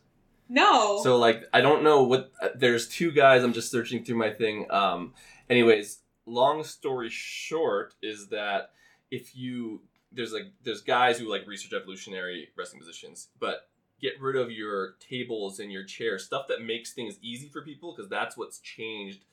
[0.49, 1.01] no.
[1.03, 4.31] So like I don't know what uh, there's two guys I'm just searching through my
[4.31, 4.67] thing.
[4.71, 5.15] Um
[5.49, 8.71] anyways, long story short is that
[9.11, 13.69] if you there's like there's guys who like research evolutionary resting positions, but
[14.01, 17.95] get rid of your tables and your chairs, stuff that makes things easy for people
[17.95, 19.25] because that's what's changed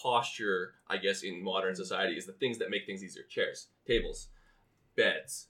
[0.00, 3.24] posture, I guess in modern society is the things that make things easier.
[3.28, 4.28] Chairs, tables,
[4.96, 5.48] beds.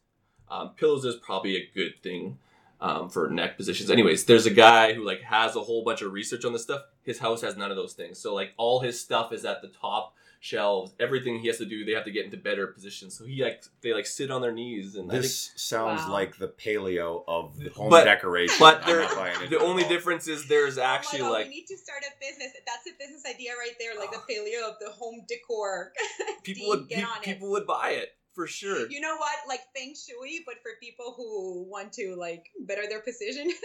[0.51, 2.39] Um, pillows is probably a good thing
[2.81, 3.91] um, for neck positions.
[3.91, 6.83] Anyways, there's a guy who like has a whole bunch of research on this stuff.
[7.03, 8.19] His house has none of those things.
[8.19, 10.93] So like all his stuff is at the top shelves.
[10.99, 13.17] Everything he has to do, they have to get into better positions.
[13.17, 16.13] So he like they like sit on their knees and I think This sounds Wow.
[16.13, 18.57] like the paleo of the home But- decoration.
[18.59, 21.47] but there, not buying into the it only difference is there's Oh actually God, like
[21.47, 22.53] we need to start a business.
[22.67, 24.25] That's a business idea right there, like the ah.
[24.29, 25.93] paleo of the home decor.
[26.43, 27.23] people would get pe- on it.
[27.25, 28.91] people would buy it for sure.
[28.91, 29.37] You know what?
[29.49, 33.49] Like feng shui, but for people who want to like better their position.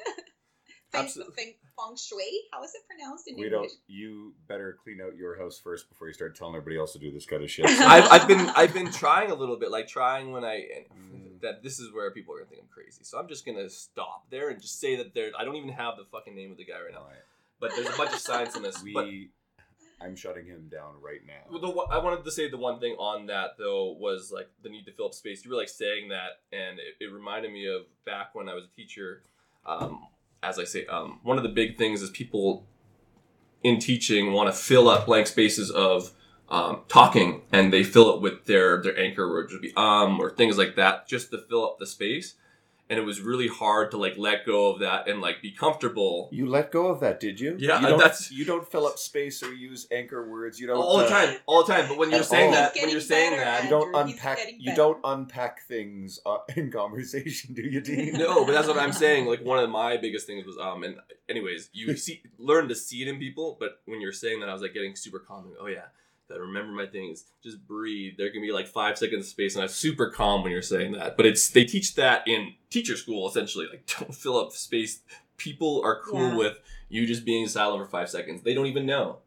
[0.92, 1.36] feng, Absolutely.
[1.36, 2.42] feng, feng shui.
[2.52, 3.72] How is it pronounced in We English?
[3.72, 3.72] don't.
[3.88, 7.12] You better clean out your house first before you start telling everybody else to do
[7.12, 7.66] this kind of shit.
[7.82, 10.68] I've, I've been I've been trying a little bit, like trying when I
[11.08, 11.40] Mm.
[11.42, 13.04] that this is where people are gonna think I'm crazy.
[13.04, 15.32] So I'm just gonna stop there and just say that there.
[15.38, 17.06] I don't even have the fucking name of the guy right now,
[17.60, 18.82] but there's a bunch of science in this.
[18.84, 18.94] we.
[18.94, 19.06] But
[20.00, 21.50] I'm shutting him down right now.
[21.50, 24.50] Well, the one, I wanted to say the one thing on that though was like
[24.64, 25.44] the need to fill up space.
[25.46, 28.66] You were like saying that, and it, it reminded me of back when I was
[28.66, 29.24] a teacher.
[29.66, 30.06] Um,
[30.44, 32.66] as I say, um, one of the big things is people
[33.64, 36.12] in teaching want to fill up blank spaces of
[36.50, 40.30] um, talking, and they fill it with their their anchor words, would be um or
[40.30, 42.36] things like that, just to fill up the space.
[42.90, 46.30] And it was really hard to like let go of that and like be comfortable
[46.32, 47.56] You let go of that, did you?
[47.60, 50.60] Yeah, you don't, that's- you don't fill up space or use anchor words.
[50.60, 51.88] You don't all the uh, time, all the time.
[51.88, 52.52] But when you're saying all.
[52.54, 54.40] that, when you're saying better that, You don't Andrew, unpack.
[54.58, 58.14] You don't unpack things uh, in conversation, do you, Dean?
[58.14, 59.26] no, but that's what I'm saying.
[59.26, 60.98] Like one of my biggest things was um, and
[61.30, 63.58] anyways, you see, learn to see it in people.
[63.60, 65.50] But when you're saying that, I was like getting super calm.
[65.50, 65.86] Like, oh yeah,
[66.30, 67.26] that remember my things.
[67.44, 68.14] Just breathe.
[68.18, 70.94] There can be like five seconds of space, and I'm super calm when you're saying
[70.94, 71.18] that.
[71.18, 73.68] But it's they teach that in teacher school essentially.
[73.70, 75.00] Like don't fill up space.
[75.38, 76.36] People are cool Yeah.
[76.38, 76.60] with
[76.90, 78.42] you just being silent for five seconds.
[78.42, 79.18] They don't even know.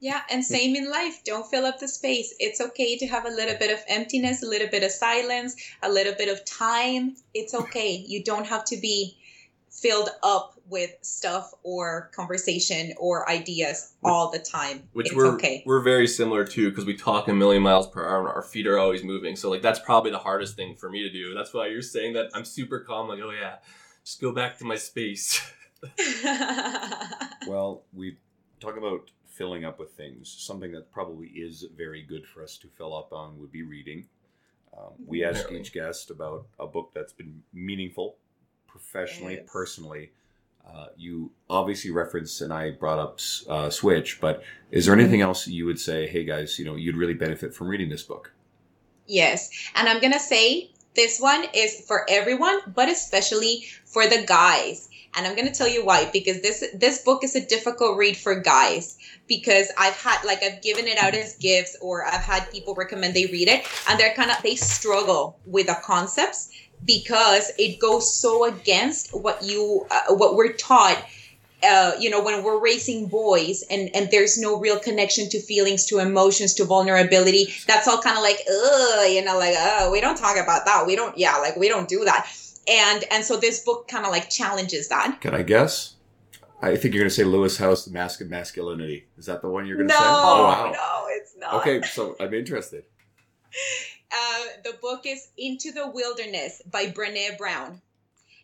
[0.00, 1.22] Yeah, and same in life.
[1.24, 2.34] Don't fill up the space.
[2.38, 5.90] It's okay to have a little bit of emptiness, a little bit of silence, a
[5.90, 7.16] little bit of time.
[7.32, 8.04] It's okay.
[8.06, 9.16] You don't have to be
[9.70, 14.88] filled up with stuff or conversation or ideas all the time.
[14.92, 15.62] Which it's we're okay.
[15.66, 18.66] we're very similar to because we talk a million miles per hour and our feet
[18.66, 19.36] are always moving.
[19.36, 21.34] So like that's probably the hardest thing for me to do.
[21.34, 23.08] That's why you're saying that I'm super calm.
[23.08, 23.56] Like oh yeah,
[24.04, 25.40] just go back to my space.
[27.46, 28.16] Well, we
[28.60, 30.34] talk about filling up with things.
[30.38, 34.06] Something that probably is very good for us to fill up on would be reading.
[34.76, 38.16] Um, we ask each guest about a book that's been meaningful,
[38.66, 39.48] professionally, Yes.
[39.52, 40.12] personally.
[40.66, 45.46] Uh, you obviously referenced, and I brought up uh, Switch, but is there anything else
[45.46, 48.32] you would say, hey guys, you know, you'd really benefit from reading this book?
[49.06, 49.50] Yes.
[49.74, 54.88] And I'm going to say this one is for everyone, but especially for the guys.
[55.16, 58.16] And I'm going to tell you why because this this book is a difficult read
[58.16, 58.98] for guys
[59.28, 63.14] because I've had like I've given it out as gifts or I've had people recommend
[63.14, 66.50] they read it and they're kind of they struggle with the concepts
[66.84, 71.04] because it goes so against what you uh, what we're taught
[71.64, 75.86] uh, you know, when we're raising boys and, and there's no real connection to feelings,
[75.86, 80.00] to emotions, to vulnerability, that's all kind of like, ugh, you know, like, oh, we
[80.00, 80.86] don't talk about that.
[80.86, 82.30] We don't, yeah, like we don't do that.
[82.68, 85.20] And and so this book kind of like challenges that.
[85.20, 85.94] Can I guess?
[86.62, 89.06] I think you're going to say Lewis Howes, The Mask of Masculinity.
[89.18, 90.06] Is that the one you're going to no, say?
[90.06, 90.72] Oh, wow.
[90.72, 91.54] no, it's not.
[91.54, 92.84] Okay, so I'm interested.
[94.14, 97.82] Uh, the book is Into the Wilderness by Brene Brown.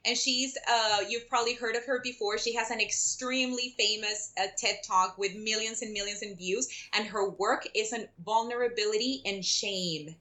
[0.05, 2.39] And she's, uh, you've probably heard of her before.
[2.39, 6.66] She has an extremely famous uh, TED Talk with millions and millions in views.
[6.95, 10.16] And her work is on vulnerability and shame.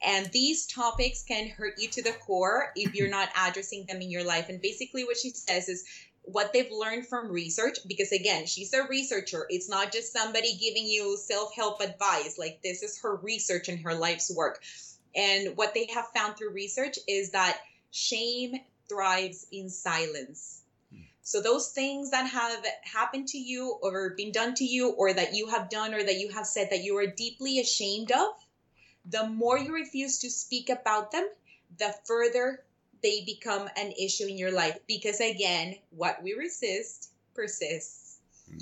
[0.00, 4.10] And these topics can hurt you to the core if you're not addressing them in
[4.10, 4.48] your life.
[4.48, 5.84] And basically, what she says is
[6.32, 9.46] what they've learned from research, because again, she's a researcher.
[9.48, 12.38] It's not just somebody giving you self help advice.
[12.38, 14.60] Like, this is her research and her life's work.
[15.14, 17.58] And what they have found through research is that
[17.90, 18.56] shame
[18.88, 20.62] thrives in silence.
[20.92, 21.02] Hmm.
[21.22, 25.34] So those things that have happened to you or been done to you or that
[25.34, 28.28] you have done or that you have said that you are deeply ashamed of,
[29.06, 31.26] the more you refuse to speak about them,
[31.78, 32.64] the further
[33.02, 38.18] they become an issue in your life because again, what we resist persists.
[38.48, 38.58] Hmm.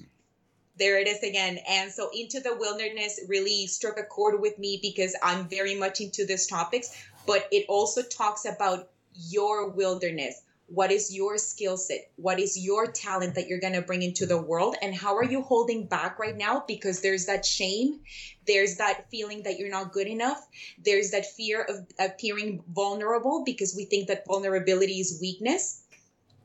[0.79, 1.59] There it is again.
[1.69, 6.01] And so into the wilderness really struck a chord with me because I'm very much
[6.01, 6.91] into these topics,
[7.27, 10.43] but it also talks about your wilderness.
[10.69, 12.11] What is your skill set?
[12.17, 14.75] What is your talent that you're going to bring into the world?
[14.83, 16.65] And how are you holding back right now?
[16.67, 18.01] Because there's that shame,
[18.47, 20.45] there's that feeling that you're not good enough,
[20.85, 25.83] there's that fear of appearing vulnerable because we think that vulnerability is weakness.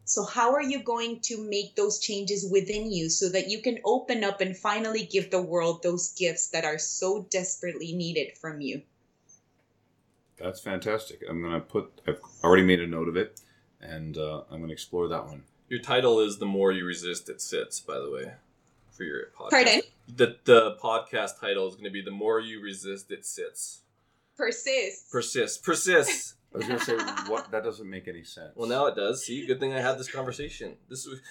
[0.06, 3.80] So, how are you going to make those changes within you so that you can
[3.86, 8.62] open up and finally give the world those gifts that are so desperately needed from
[8.62, 8.82] you?
[10.38, 11.22] That's fantastic.
[11.30, 13.40] I'm going to put, I've already made a note of it,
[13.82, 15.44] and uh, I'm going to explore that one.
[15.70, 18.34] Your title is "The More You Resist, It Sits." By the way,
[18.92, 19.50] for your podcast.
[19.50, 19.82] Pardon?
[20.16, 23.82] The the podcast title is going to be "The More You Resist, It Sits."
[24.38, 25.12] Persist.
[25.12, 26.36] Persist, persist.
[26.54, 26.98] I was going to say,
[27.32, 27.50] what?
[27.52, 28.52] That doesn't make any sense.
[28.56, 29.26] well, now it does.
[29.26, 30.76] See, good thing I had this conversation.
[30.90, 31.22] This, was-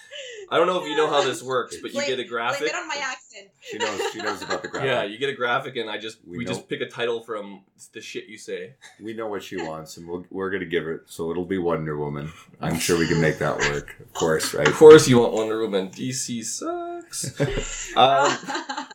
[0.50, 2.28] I don't know if you know how this works, but you Blame- get a Blame
[2.28, 2.68] graphic.
[2.68, 3.50] it on my accent.
[3.60, 4.00] She knows.
[4.12, 4.88] She knows about the graphic.
[4.90, 7.22] Yeah, you get a graphic, and I just We we, know- just pick a title
[7.22, 8.74] from the shit you say.
[8.98, 11.02] We know what she wants, and we'll, we're going to give it.
[11.06, 12.32] So it'll be Wonder Woman.
[12.60, 13.96] I'm sure we can make that work.
[14.00, 14.66] Of course, right?
[14.66, 15.90] Of course, you want Wonder Woman.
[15.90, 17.40] DC sucks.
[17.96, 18.32] um,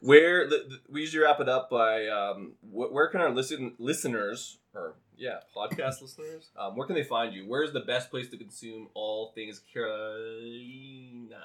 [0.01, 3.73] where the, the, we usually wrap it up by um, wh- where can our listen
[3.77, 7.45] listeners or yeah podcast listeners um, where can they find you?
[7.47, 11.37] Where's the best place to consume all things Carolina?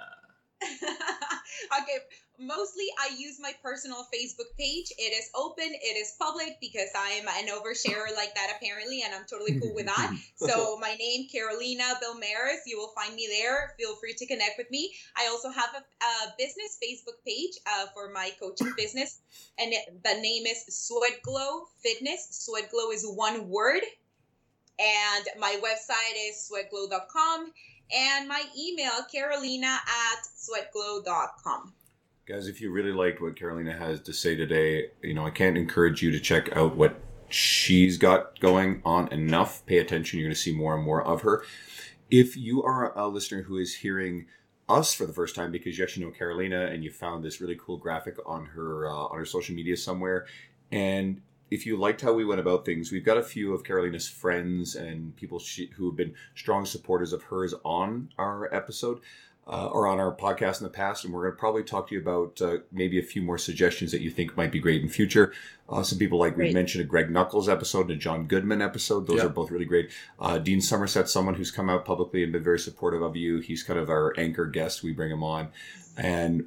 [0.62, 1.98] okay,
[2.40, 4.92] mostly I use my personal Facebook page.
[4.98, 9.26] It is open, it is public because I'm an oversharer like that apparently, and I'm
[9.28, 10.16] totally cool with that.
[10.36, 13.74] So my name, Carolina Belmares, you will find me there.
[13.78, 14.92] Feel free to connect with me.
[15.16, 19.20] I also have a, a business Facebook page uh, for my coaching business,
[19.58, 22.28] and it, the name is Sweat Glow Fitness.
[22.30, 23.82] Sweat Glow is one word.
[24.78, 27.52] And my website is sweatglow.com
[27.92, 31.74] and my email, carolina at sweatglow.com.
[32.30, 35.56] Guys, if you really liked what Carolina has to say today, you know, I can't
[35.56, 39.66] encourage you to check out what she's got going on enough.
[39.66, 40.20] Pay attention.
[40.20, 41.44] You're going to see more and more of her.
[42.08, 44.26] If you are a listener who is hearing
[44.68, 47.58] us for the first time because you actually know Carolina and you found this really
[47.60, 50.24] cool graphic on her uh, on her social media somewhere,
[50.70, 54.08] and if you liked how we went about things, we've got a few of Carolina's
[54.08, 59.00] friends and people she, who have been strong supporters of hers on our episode
[59.50, 61.94] uh, or on our podcast in the past, and we're going to probably talk to
[61.94, 64.88] you about uh, maybe a few more suggestions that you think might be great in
[64.88, 65.32] future.
[65.68, 69.06] Uh, some people like we mentioned a Greg Nuckols episode and a John Goodman episode;
[69.08, 69.26] those Yeah.
[69.26, 69.90] are both really great.
[70.20, 73.40] Uh, Dean Somerset, someone who's come out publicly and been very supportive of you.
[73.40, 74.82] He's kind of our anchor guest.
[74.84, 75.48] We bring him on,
[75.96, 76.46] and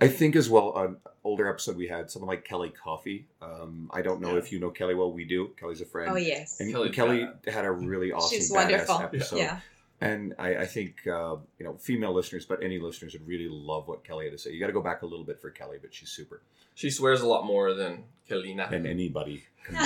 [0.00, 3.26] I think as well an older episode we had someone like Kelly Coffey.
[3.42, 4.38] Um, I don't know Yeah.
[4.38, 5.10] if you know Kelly well.
[5.10, 5.52] We do.
[5.58, 6.10] Kelly's a friend.
[6.12, 6.60] Oh, yes.
[6.60, 9.00] And Kelly's Kelly had a really awesome, She's badass wonderful.
[9.00, 9.36] episode.
[9.38, 9.60] Yeah.
[10.00, 13.88] And I, I think uh, you know female listeners, but any listeners would really love
[13.88, 14.50] what Kelly had to say.
[14.52, 16.42] You got to go back a little bit for Kelly, but she's super.
[16.74, 18.70] She swears a lot more than Kalina.
[18.70, 19.44] And anybody.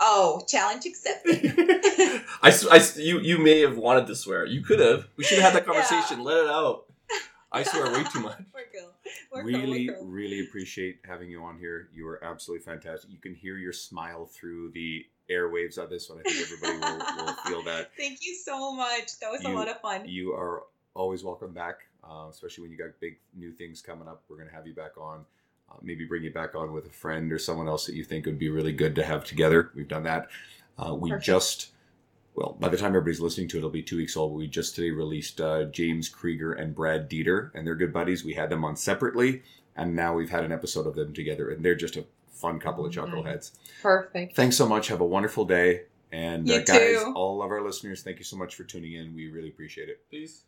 [0.00, 1.52] Oh, challenge accepted.
[2.42, 4.44] I, s- I s- you, you may have wanted to swear.
[4.44, 5.06] You could have.
[5.16, 6.22] We should have had that conversation.
[6.24, 6.84] Let it out.
[7.50, 8.38] I swear way too much.
[8.54, 8.90] We're cool.
[9.32, 10.04] Really, cool.
[10.04, 11.88] really appreciate having you on here.
[11.94, 13.10] You are absolutely fantastic.
[13.10, 16.18] You can hear your smile through the airwaves of this one.
[16.18, 17.90] I think everybody will, will feel that.
[17.96, 19.18] Thank you so much.
[19.20, 20.08] That was a lot of fun.
[20.08, 24.22] You are always welcome back, uh, especially when you got big new things coming up.
[24.28, 25.24] We're going to have you back on.
[25.70, 28.24] Uh, maybe bring you back on with a friend or someone else that you think
[28.26, 29.70] would be really good to have together.
[29.74, 30.28] We've done that.
[30.78, 31.26] Uh, we Perfect.
[31.26, 31.70] just,
[32.38, 34.32] well, by the time everybody's listening to it, it'll be two weeks old.
[34.34, 38.24] We just today released uh, James Krieger and Brad Dieter, and they're good buddies.
[38.24, 39.42] We had them on separately,
[39.76, 42.86] and now we've had an episode of them together, and they're just a fun couple
[42.86, 43.10] of Mhm.
[43.10, 43.50] chuckleheads.
[43.82, 44.36] Perfect.
[44.36, 44.86] Thanks so much.
[44.88, 45.82] Have a wonderful day.
[46.12, 47.12] And uh, guys, too.
[47.16, 49.14] all of our listeners, thank you so much for tuning in.
[49.14, 50.00] We really appreciate it.
[50.10, 50.44] Peace.